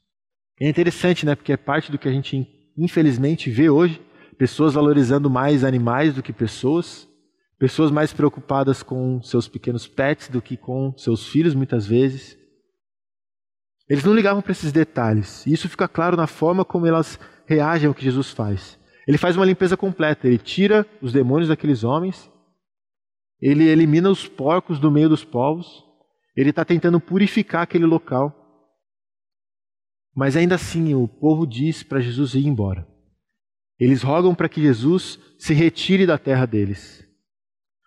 É 0.61 0.68
interessante, 0.68 1.25
né? 1.27 1.35
Porque 1.35 1.53
é 1.53 1.57
parte 1.57 1.90
do 1.90 1.99
que 1.99 2.09
a 2.09 2.12
gente 2.12 2.47
infelizmente 2.77 3.51
vê 3.51 3.68
hoje, 3.68 4.01
pessoas 4.38 4.75
valorizando 4.75 5.31
mais 5.31 5.62
animais 5.64 6.14
do 6.14 6.23
que 6.23 6.33
pessoas, 6.33 7.09
pessoas 7.59 7.90
mais 7.90 8.12
preocupadas 8.12 8.83
com 8.83 9.23
seus 9.23 9.47
pequenos 9.47 9.87
pets 9.87 10.29
do 10.29 10.42
que 10.42 10.57
com 10.57 10.92
seus 10.97 11.27
filhos 11.27 11.55
muitas 11.55 11.87
vezes. 11.87 12.37
Eles 13.92 14.05
não 14.05 14.14
ligavam 14.14 14.40
para 14.40 14.52
esses 14.52 14.72
detalhes. 14.72 15.46
E 15.46 15.52
isso 15.52 15.68
fica 15.68 15.87
claro 15.87 16.16
na 16.16 16.26
forma 16.26 16.64
como 16.64 16.87
elas 16.87 17.20
reagem 17.44 17.87
ao 17.87 17.94
que 17.94 18.02
Jesus 18.02 18.31
faz. 18.31 18.78
Ele 19.07 19.18
faz 19.18 19.37
uma 19.37 19.44
limpeza 19.44 19.76
completa, 19.76 20.26
ele 20.26 20.38
tira 20.38 20.87
os 21.02 21.12
demônios 21.12 21.48
daqueles 21.48 21.85
homens 21.85 22.33
ele 23.42 23.64
elimina 23.64 24.09
os 24.09 24.28
porcos 24.28 24.78
do 24.78 24.88
meio 24.88 25.09
dos 25.09 25.24
povos, 25.24 25.85
ele 26.37 26.50
está 26.50 26.64
tentando 26.64 27.00
purificar 27.00 27.62
aquele 27.62 27.85
local. 27.85 28.38
Mas 30.14 30.37
ainda 30.37 30.55
assim, 30.55 30.94
o 30.94 31.09
povo 31.09 31.44
diz 31.44 31.83
para 31.83 31.98
Jesus 31.98 32.35
ir 32.35 32.46
embora. 32.46 32.87
Eles 33.81 34.00
rogam 34.00 34.33
para 34.33 34.48
que 34.48 34.62
Jesus 34.62 35.18
se 35.40 35.52
retire 35.52 36.07
da 36.07 36.16
terra 36.16 36.46
deles. 36.46 37.05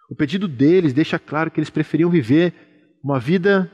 O 0.09 0.15
pedido 0.15 0.45
deles 0.45 0.91
deixa 0.91 1.17
claro 1.17 1.49
que 1.49 1.57
eles 1.57 1.69
preferiam 1.69 2.09
viver 2.09 2.53
uma 3.01 3.17
vida 3.17 3.71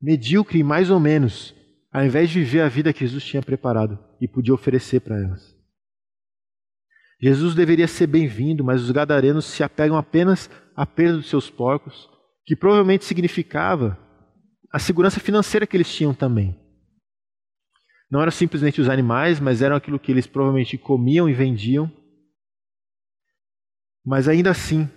medíocre 0.00 0.62
mais 0.62 0.90
ou 0.90 1.00
menos, 1.00 1.54
ao 1.92 2.04
invés 2.04 2.30
de 2.30 2.40
viver 2.40 2.60
a 2.60 2.68
vida 2.68 2.92
que 2.92 3.00
Jesus 3.00 3.24
tinha 3.24 3.42
preparado 3.42 3.98
e 4.20 4.28
podia 4.28 4.54
oferecer 4.54 5.00
para 5.00 5.18
elas. 5.18 5.56
Jesus 7.20 7.54
deveria 7.54 7.88
ser 7.88 8.06
bem-vindo, 8.06 8.62
mas 8.62 8.82
os 8.82 8.90
gadarenos 8.92 9.44
se 9.44 9.62
apegam 9.62 9.96
apenas 9.96 10.48
à 10.76 10.86
perda 10.86 11.16
dos 11.16 11.28
seus 11.28 11.50
porcos, 11.50 12.08
que 12.44 12.54
provavelmente 12.54 13.04
significava 13.04 13.98
a 14.70 14.78
segurança 14.78 15.18
financeira 15.18 15.66
que 15.66 15.76
eles 15.76 15.92
tinham 15.92 16.14
também. 16.14 16.56
Não 18.10 18.22
eram 18.22 18.30
simplesmente 18.30 18.80
os 18.80 18.88
animais, 18.88 19.40
mas 19.40 19.60
eram 19.60 19.76
aquilo 19.76 19.98
que 19.98 20.12
eles 20.12 20.26
provavelmente 20.26 20.78
comiam 20.78 21.28
e 21.28 21.34
vendiam. 21.34 21.92
Mas 24.04 24.28
ainda 24.28 24.50
assim, 24.50 24.88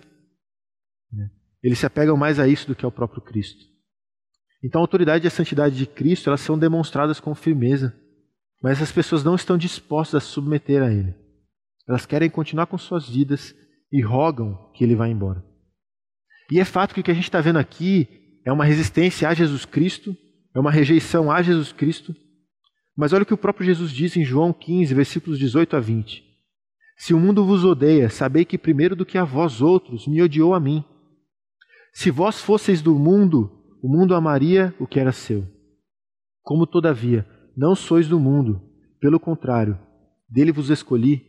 né, 1.12 1.28
eles 1.62 1.78
se 1.78 1.86
apegam 1.86 2.16
mais 2.16 2.38
a 2.38 2.46
isso 2.46 2.68
do 2.68 2.74
que 2.74 2.84
ao 2.84 2.92
próprio 2.92 3.20
Cristo. 3.20 3.71
Então 4.62 4.80
a 4.80 4.84
autoridade 4.84 5.24
e 5.24 5.28
a 5.28 5.30
santidade 5.30 5.76
de 5.76 5.86
Cristo 5.86 6.28
elas 6.28 6.40
são 6.40 6.58
demonstradas 6.58 7.18
com 7.18 7.34
firmeza, 7.34 7.94
mas 8.62 8.78
essas 8.78 8.92
pessoas 8.92 9.24
não 9.24 9.34
estão 9.34 9.58
dispostas 9.58 10.22
a 10.22 10.26
se 10.26 10.32
submeter 10.32 10.82
a 10.82 10.92
Ele. 10.92 11.14
Elas 11.88 12.06
querem 12.06 12.30
continuar 12.30 12.66
com 12.66 12.78
suas 12.78 13.08
vidas 13.08 13.54
e 13.90 14.00
rogam 14.00 14.70
que 14.74 14.84
Ele 14.84 14.94
vá 14.94 15.08
embora. 15.08 15.44
E 16.50 16.60
é 16.60 16.64
fato 16.64 16.94
que 16.94 17.00
o 17.00 17.02
que 17.02 17.10
a 17.10 17.14
gente 17.14 17.24
está 17.24 17.40
vendo 17.40 17.58
aqui 17.58 18.40
é 18.44 18.52
uma 18.52 18.64
resistência 18.64 19.28
a 19.28 19.34
Jesus 19.34 19.64
Cristo, 19.64 20.16
é 20.54 20.60
uma 20.60 20.70
rejeição 20.70 21.30
a 21.30 21.42
Jesus 21.42 21.72
Cristo, 21.72 22.14
mas 22.96 23.12
olha 23.12 23.22
o 23.22 23.26
que 23.26 23.34
o 23.34 23.38
próprio 23.38 23.66
Jesus 23.66 23.90
diz 23.90 24.16
em 24.16 24.24
João 24.24 24.52
15, 24.52 24.94
versículos 24.94 25.38
18 25.38 25.76
a 25.76 25.80
20. 25.80 26.22
Se 26.96 27.14
o 27.14 27.18
mundo 27.18 27.44
vos 27.44 27.64
odeia, 27.64 28.08
sabei 28.10 28.44
que 28.44 28.58
primeiro 28.58 28.94
do 28.94 29.06
que 29.06 29.18
a 29.18 29.24
vós 29.24 29.60
outros 29.60 30.06
me 30.06 30.22
odiou 30.22 30.54
a 30.54 30.60
mim. 30.60 30.84
Se 31.92 32.10
vós 32.10 32.40
fosseis 32.40 32.80
do 32.80 32.94
mundo, 32.94 33.61
o 33.82 33.88
mundo 33.88 34.14
amaria 34.14 34.72
o 34.78 34.86
que 34.86 35.00
era 35.00 35.10
seu. 35.10 35.44
Como, 36.40 36.66
todavia, 36.66 37.26
não 37.56 37.74
sois 37.74 38.08
do 38.08 38.20
mundo, 38.20 38.62
pelo 39.00 39.18
contrário, 39.18 39.78
dele 40.28 40.52
vos 40.52 40.70
escolhi, 40.70 41.26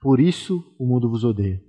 por 0.00 0.18
isso 0.18 0.62
o 0.78 0.86
mundo 0.86 1.08
vos 1.08 1.22
odeia. 1.22 1.62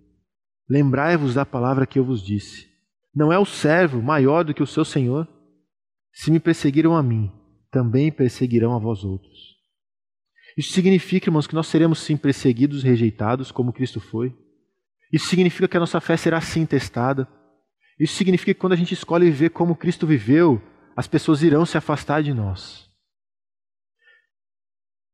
Lembrai-vos 0.68 1.36
da 1.36 1.46
palavra 1.46 1.86
que 1.86 2.00
eu 2.00 2.04
vos 2.04 2.24
disse. 2.24 2.68
Não 3.14 3.32
é 3.32 3.38
o 3.38 3.46
servo 3.46 4.02
maior 4.02 4.44
do 4.44 4.54
que 4.54 4.64
o 4.64 4.68
seu 4.68 4.84
senhor? 4.84 5.28
Se 6.12 6.32
me 6.32 6.40
perseguiram 6.40 6.96
a 6.96 7.04
mim, 7.04 7.32
também 7.70 8.12
perseguirão 8.12 8.76
a 8.76 8.80
vós 8.80 9.04
outros. 9.04 9.56
Isso 10.58 10.74
significa, 10.74 11.30
irmãos, 11.30 11.46
que 11.46 11.54
nós 11.54 11.68
seremos 11.68 12.00
sim 12.00 12.18
perseguidos, 12.18 12.82
rejeitados, 12.82 13.52
como 13.52 13.74
Cristo 13.74 14.00
foi. 14.00 14.36
Isso 15.14 15.28
significa 15.28 15.68
que 15.68 15.78
a 15.78 15.80
nossa 15.80 16.02
fé 16.02 16.18
será 16.18 16.42
sim 16.42 16.66
testada. 16.66 17.28
Isso 18.00 18.16
significa 18.16 18.54
que 18.54 18.60
quando 18.60 18.74
a 18.74 18.78
gente 18.78 18.94
escolhe 18.94 19.26
viver 19.26 19.50
como 19.52 19.76
Cristo 19.76 20.06
viveu, 20.06 20.62
as 20.96 21.08
pessoas 21.08 21.42
irão 21.42 21.66
se 21.66 21.78
afastar 21.78 22.22
de 22.22 22.34
nós. 22.34 22.90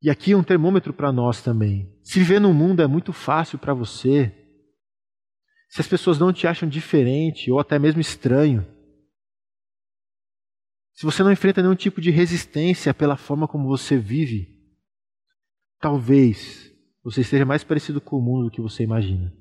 E 0.02 0.10
aqui 0.10 0.34
um 0.34 0.44
termômetro 0.44 0.94
para 0.94 1.12
nós 1.12 1.44
também. 1.44 1.96
Se 2.04 2.20
viver 2.20 2.40
no 2.40 2.54
mundo 2.54 2.82
é 2.82 2.88
muito 2.88 3.14
fácil 3.14 3.60
para 3.60 3.74
você, 3.74 4.34
se 5.70 5.80
as 5.80 5.88
pessoas 5.88 6.18
não 6.18 6.34
te 6.34 6.48
acham 6.48 6.68
diferente 6.68 7.52
ou 7.52 7.60
até 7.60 7.78
mesmo 7.78 8.02
estranho, 8.02 8.66
se 10.94 11.06
você 11.06 11.24
não 11.24 11.32
enfrenta 11.32 11.62
nenhum 11.62 11.76
tipo 11.76 12.02
de 12.02 12.10
resistência 12.12 12.94
pela 12.94 13.16
forma 13.16 13.48
como 13.48 13.68
você 13.68 13.98
vive, 13.98 14.60
talvez 15.80 16.72
você 17.04 17.22
esteja 17.22 17.46
mais 17.46 17.64
parecido 17.64 18.02
com 18.02 18.18
o 18.18 18.22
mundo 18.22 18.46
do 18.46 18.52
que 18.52 18.62
você 18.62 18.84
imagina. 18.84 19.34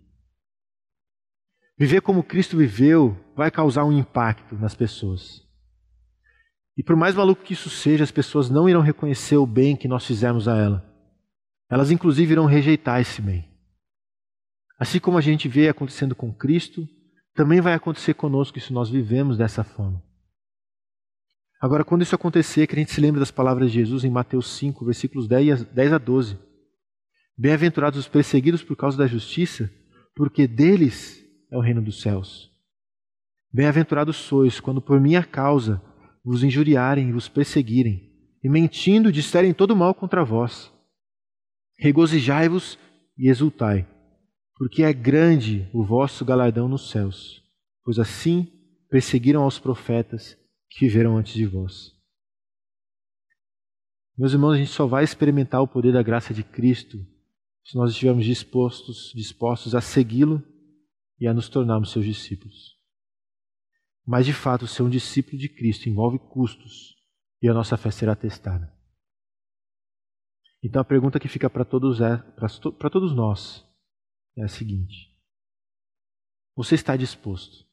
Viver 1.80 2.02
como 2.02 2.22
Cristo 2.22 2.58
viveu 2.58 3.16
vai 3.34 3.50
causar 3.50 3.86
um 3.86 3.92
impacto 3.98 4.54
nas 4.54 4.74
pessoas. 4.74 5.42
E 6.76 6.82
por 6.82 6.94
mais 6.94 7.14
maluco 7.14 7.42
que 7.42 7.54
isso 7.54 7.70
seja, 7.70 8.04
as 8.04 8.10
pessoas 8.10 8.50
não 8.50 8.68
irão 8.68 8.82
reconhecer 8.82 9.38
o 9.38 9.46
bem 9.46 9.74
que 9.74 9.88
nós 9.88 10.04
fizemos 10.04 10.46
a 10.46 10.58
ela. 10.58 10.86
Elas, 11.70 11.90
inclusive, 11.90 12.32
irão 12.32 12.44
rejeitar 12.44 13.00
esse 13.00 13.22
bem. 13.22 13.50
Assim 14.78 15.00
como 15.00 15.16
a 15.16 15.22
gente 15.22 15.48
vê 15.48 15.70
acontecendo 15.70 16.14
com 16.14 16.30
Cristo, 16.30 16.86
também 17.34 17.62
vai 17.62 17.72
acontecer 17.72 18.12
conosco 18.12 18.60
se 18.60 18.74
nós 18.74 18.90
vivemos 18.90 19.38
dessa 19.38 19.64
forma. 19.64 20.02
Agora, 21.62 21.82
quando 21.82 22.02
isso 22.02 22.14
acontecer, 22.14 22.66
que 22.66 22.74
a 22.74 22.78
gente 22.78 22.92
se 22.92 23.00
lembre 23.00 23.20
das 23.20 23.30
palavras 23.30 23.72
de 23.72 23.78
Jesus 23.78 24.04
em 24.04 24.10
Mateus 24.10 24.50
5, 24.58 24.84
versículos 24.84 25.26
10 25.26 25.92
a 25.94 25.98
12. 25.98 26.38
Bem-aventurados 27.38 27.98
os 27.98 28.06
perseguidos 28.06 28.62
por 28.62 28.76
causa 28.76 28.98
da 28.98 29.06
justiça, 29.06 29.70
porque 30.14 30.46
deles 30.46 31.19
é 31.50 31.56
o 31.56 31.60
reino 31.60 31.82
dos 31.82 32.00
céus. 32.00 32.50
Bem-aventurados 33.52 34.16
sois 34.16 34.60
quando 34.60 34.80
por 34.80 35.00
minha 35.00 35.24
causa 35.24 35.82
vos 36.24 36.44
injuriarem 36.44 37.08
e 37.08 37.12
vos 37.12 37.28
perseguirem, 37.28 38.08
e 38.42 38.48
mentindo 38.48 39.10
disserem 39.10 39.52
todo 39.52 39.74
mal 39.74 39.94
contra 39.94 40.24
vós. 40.24 40.72
Regozijai-vos 41.78 42.78
e 43.18 43.28
exultai, 43.28 43.88
porque 44.56 44.82
é 44.82 44.92
grande 44.92 45.68
o 45.72 45.84
vosso 45.84 46.24
galardão 46.24 46.68
nos 46.68 46.90
céus, 46.90 47.42
pois 47.84 47.98
assim 47.98 48.46
perseguiram 48.88 49.42
aos 49.42 49.58
profetas 49.58 50.36
que 50.68 50.86
viveram 50.86 51.16
antes 51.16 51.34
de 51.34 51.46
vós. 51.46 51.92
Meus 54.16 54.32
irmãos, 54.32 54.52
a 54.52 54.58
gente 54.58 54.70
só 54.70 54.86
vai 54.86 55.02
experimentar 55.02 55.62
o 55.62 55.68
poder 55.68 55.92
da 55.92 56.02
graça 56.02 56.32
de 56.34 56.42
Cristo 56.42 56.98
se 57.64 57.76
nós 57.76 57.92
estivermos 57.92 58.24
dispostos, 58.24 59.12
dispostos 59.14 59.74
a 59.74 59.80
segui-lo 59.80 60.42
e 61.20 61.28
a 61.28 61.34
nos 61.34 61.48
tornarmos 61.48 61.92
seus 61.92 62.04
discípulos. 62.04 62.78
Mas, 64.06 64.26
de 64.26 64.32
fato, 64.32 64.66
ser 64.66 64.82
um 64.82 64.90
discípulo 64.90 65.38
de 65.38 65.48
Cristo 65.48 65.88
envolve 65.88 66.18
custos 66.18 66.96
e 67.42 67.48
a 67.48 67.54
nossa 67.54 67.76
fé 67.76 67.90
será 67.90 68.16
testada. 68.16 68.72
Então, 70.62 70.80
a 70.80 70.84
pergunta 70.84 71.20
que 71.20 71.28
fica 71.28 71.48
para 71.48 71.64
todos, 71.64 72.00
é, 72.00 72.16
para 72.16 72.90
todos 72.90 73.14
nós 73.14 73.64
é 74.36 74.42
a 74.42 74.48
seguinte: 74.48 75.14
Você 76.56 76.74
está 76.74 76.96
disposto 76.96 77.70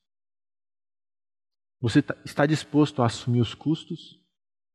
você 1.79 2.01
tá, 2.01 2.17
está 2.25 2.45
disposto 2.45 3.01
a 3.01 3.05
assumir 3.05 3.39
os 3.39 3.53
custos, 3.53 4.19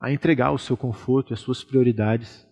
a 0.01 0.13
entregar 0.13 0.53
o 0.53 0.59
seu 0.59 0.77
conforto 0.77 1.33
e 1.33 1.35
as 1.35 1.41
suas 1.41 1.65
prioridades? 1.65 2.47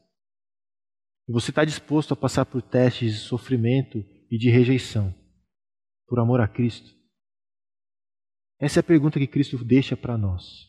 Você 1.28 1.50
está 1.50 1.64
disposto 1.64 2.12
a 2.12 2.16
passar 2.16 2.44
por 2.44 2.60
testes 2.60 3.14
de 3.14 3.20
sofrimento 3.20 4.04
e 4.30 4.36
de 4.36 4.50
rejeição, 4.50 5.14
por 6.10 6.18
amor 6.18 6.40
a 6.40 6.48
Cristo? 6.48 6.90
Essa 8.58 8.80
é 8.80 8.82
a 8.82 8.84
pergunta 8.84 9.20
que 9.20 9.28
Cristo 9.28 9.64
deixa 9.64 9.96
para 9.96 10.18
nós. 10.18 10.68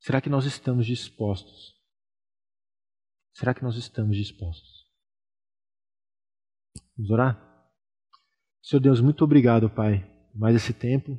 Será 0.00 0.20
que 0.20 0.28
nós 0.28 0.44
estamos 0.44 0.86
dispostos? 0.86 1.74
Será 3.32 3.54
que 3.54 3.62
nós 3.62 3.76
estamos 3.76 4.18
dispostos? 4.18 4.86
Vamos 6.94 7.10
orar? 7.10 7.70
Senhor 8.62 8.80
Deus, 8.80 9.00
muito 9.00 9.24
obrigado, 9.24 9.70
Pai, 9.70 10.04
por 10.30 10.38
mais 10.38 10.54
esse 10.54 10.74
tempo 10.74 11.18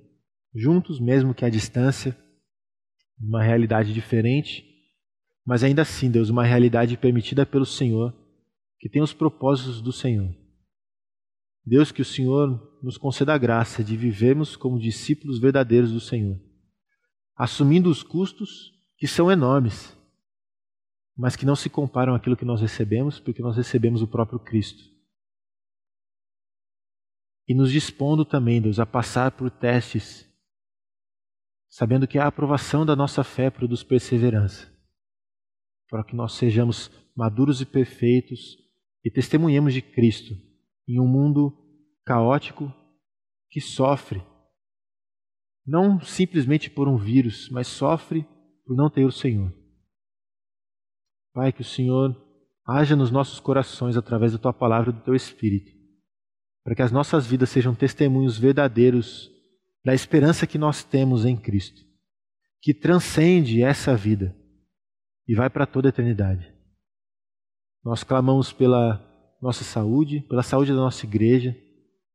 juntos, 0.53 0.99
mesmo 0.99 1.33
que 1.33 1.45
à 1.45 1.49
distância, 1.49 2.15
uma 3.17 3.41
realidade 3.41 3.93
diferente, 3.93 4.65
mas 5.45 5.63
ainda 5.63 5.81
assim, 5.81 6.11
Deus, 6.11 6.29
uma 6.29 6.43
realidade 6.43 6.97
permitida 6.97 7.45
pelo 7.45 7.65
Senhor, 7.65 8.13
que 8.77 8.89
tem 8.89 9.01
os 9.01 9.13
propósitos 9.13 9.81
do 9.81 9.91
Senhor. 9.91 10.40
Deus, 11.65 11.91
que 11.91 12.01
o 12.01 12.05
Senhor 12.05 12.79
nos 12.81 12.97
conceda 12.97 13.33
a 13.33 13.37
graça 13.37 13.83
de 13.83 13.95
vivermos 13.95 14.55
como 14.55 14.79
discípulos 14.79 15.39
verdadeiros 15.39 15.91
do 15.91 15.99
Senhor, 15.99 16.39
assumindo 17.35 17.89
os 17.89 18.01
custos 18.01 18.71
que 18.97 19.07
são 19.07 19.31
enormes, 19.31 19.95
mas 21.15 21.35
que 21.35 21.45
não 21.45 21.55
se 21.55 21.69
comparam 21.69 22.15
àquilo 22.15 22.37
que 22.37 22.45
nós 22.45 22.61
recebemos, 22.61 23.19
porque 23.19 23.41
nós 23.41 23.55
recebemos 23.55 24.01
o 24.01 24.07
próprio 24.07 24.39
Cristo. 24.39 24.83
E 27.47 27.53
nos 27.53 27.71
dispondo 27.71 28.25
também, 28.25 28.61
Deus, 28.61 28.79
a 28.79 28.85
passar 28.85 29.31
por 29.31 29.51
testes 29.51 30.31
sabendo 31.71 32.05
que 32.05 32.19
a 32.19 32.27
aprovação 32.27 32.85
da 32.85 32.97
nossa 32.97 33.23
fé 33.23 33.49
produz 33.49 33.81
perseverança, 33.81 34.69
para 35.89 36.03
que 36.03 36.13
nós 36.13 36.33
sejamos 36.33 36.91
maduros 37.15 37.61
e 37.61 37.65
perfeitos 37.65 38.57
e 39.03 39.09
testemunhemos 39.09 39.73
de 39.73 39.81
Cristo 39.81 40.35
em 40.91 40.99
um 40.99 41.07
mundo 41.07 41.57
caótico 42.05 42.73
que 43.49 43.61
sofre, 43.61 44.21
não 45.65 46.01
simplesmente 46.01 46.69
por 46.69 46.87
um 46.87 46.97
vírus, 46.97 47.49
mas 47.49 47.67
sofre 47.67 48.27
por 48.65 48.75
não 48.75 48.89
ter 48.89 49.05
o 49.05 49.11
Senhor. 49.11 49.53
Pai, 51.33 51.53
que 51.53 51.61
o 51.61 51.65
Senhor 51.65 52.13
haja 52.67 52.95
nos 52.95 53.09
nossos 53.09 53.39
corações 53.39 53.95
através 53.95 54.33
da 54.33 54.37
tua 54.37 54.53
palavra 54.53 54.89
e 54.89 54.93
do 54.93 55.01
teu 55.01 55.15
Espírito, 55.15 55.71
para 56.63 56.75
que 56.75 56.81
as 56.81 56.91
nossas 56.91 57.25
vidas 57.25 57.49
sejam 57.49 57.73
testemunhos 57.73 58.37
verdadeiros 58.37 59.31
da 59.83 59.93
esperança 59.93 60.45
que 60.45 60.57
nós 60.57 60.83
temos 60.83 61.25
em 61.25 61.37
Cristo, 61.37 61.81
que 62.61 62.73
transcende 62.73 63.63
essa 63.63 63.95
vida 63.95 64.35
e 65.25 65.33
vai 65.33 65.49
para 65.49 65.65
toda 65.65 65.87
a 65.87 65.89
eternidade. 65.89 66.53
Nós 67.83 68.03
clamamos 68.03 68.51
pela 68.51 69.10
nossa 69.41 69.63
saúde, 69.63 70.21
pela 70.21 70.43
saúde 70.43 70.71
da 70.71 70.77
nossa 70.77 71.05
igreja, 71.05 71.57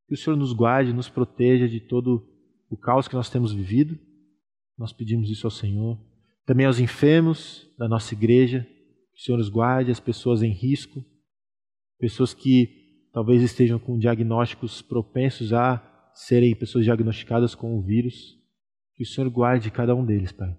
que 0.07 0.15
o 0.15 0.17
Senhor 0.17 0.37
nos 0.37 0.53
guarde, 0.53 0.93
nos 0.93 1.09
proteja 1.09 1.69
de 1.69 1.81
todo 1.81 2.25
o 2.71 2.77
caos 2.77 3.09
que 3.09 3.15
nós 3.15 3.31
temos 3.31 3.53
vivido 3.53 3.99
Nós 4.79 4.93
pedimos 4.93 5.31
isso 5.31 5.47
ao 5.47 5.51
Senhor. 5.51 5.99
Também 6.45 6.67
aos 6.67 6.79
enfermos 6.79 7.67
da 7.79 7.89
nossa 7.89 8.15
igreja, 8.15 8.61
que 8.61 9.21
o 9.21 9.25
Senhor 9.25 9.41
os 9.41 9.49
guarde, 9.49 9.91
as 9.91 9.99
pessoas 9.99 10.43
em 10.43 10.53
risco, 10.53 11.05
pessoas 11.99 12.35
que 12.35 13.09
talvez 13.13 13.43
estejam 13.43 13.79
com 13.79 13.99
diagnósticos 13.99 14.83
propensos 14.83 15.53
a 15.53 15.83
serem 16.15 16.55
pessoas 16.55 16.85
diagnosticadas 16.85 17.55
com 17.55 17.77
o 17.77 17.83
vírus. 17.83 18.37
Que 18.95 19.03
o 19.03 19.07
Senhor 19.07 19.29
guarde 19.31 19.71
cada 19.71 19.95
um 19.95 20.05
deles, 20.05 20.33
Pai. 20.33 20.57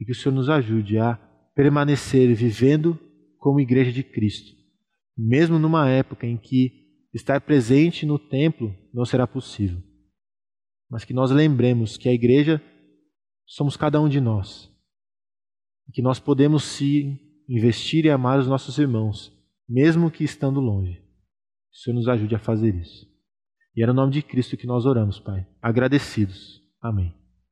E 0.00 0.04
que 0.04 0.12
o 0.12 0.14
Senhor 0.14 0.34
nos 0.34 0.48
ajude 0.48 0.98
a 0.98 1.16
permanecer 1.54 2.34
vivendo 2.34 2.98
como 3.38 3.60
igreja 3.60 3.92
de 3.92 4.02
Cristo, 4.02 4.52
mesmo 5.16 5.58
numa 5.58 5.88
época 5.88 6.26
em 6.26 6.36
que 6.36 6.82
estar 7.12 7.40
presente 7.40 8.06
no 8.06 8.18
templo 8.18 8.74
não 8.92 9.04
será 9.04 9.26
possível. 9.26 9.82
Mas 10.90 11.04
que 11.04 11.14
nós 11.14 11.30
lembremos 11.30 11.96
que 11.96 12.08
a 12.08 12.12
igreja 12.12 12.62
somos 13.46 13.76
cada 13.76 14.00
um 14.00 14.08
de 14.08 14.20
nós. 14.20 14.70
E 15.88 15.92
que 15.92 16.02
nós 16.02 16.18
podemos 16.18 16.64
sim 16.64 17.18
investir 17.48 18.04
e 18.04 18.10
amar 18.10 18.38
os 18.38 18.46
nossos 18.46 18.78
irmãos, 18.78 19.32
mesmo 19.68 20.10
que 20.10 20.24
estando 20.24 20.60
longe. 20.60 20.94
Que 20.94 21.78
o 21.78 21.80
Senhor 21.82 21.96
nos 21.96 22.08
ajude 22.08 22.34
a 22.34 22.38
fazer 22.38 22.74
isso. 22.74 23.06
E 23.74 23.82
é 23.82 23.86
no 23.86 23.94
nome 23.94 24.12
de 24.12 24.22
Cristo 24.22 24.56
que 24.56 24.66
nós 24.66 24.84
oramos, 24.84 25.18
Pai. 25.18 25.46
Agradecidos. 25.60 26.62
Amém. 26.80 27.21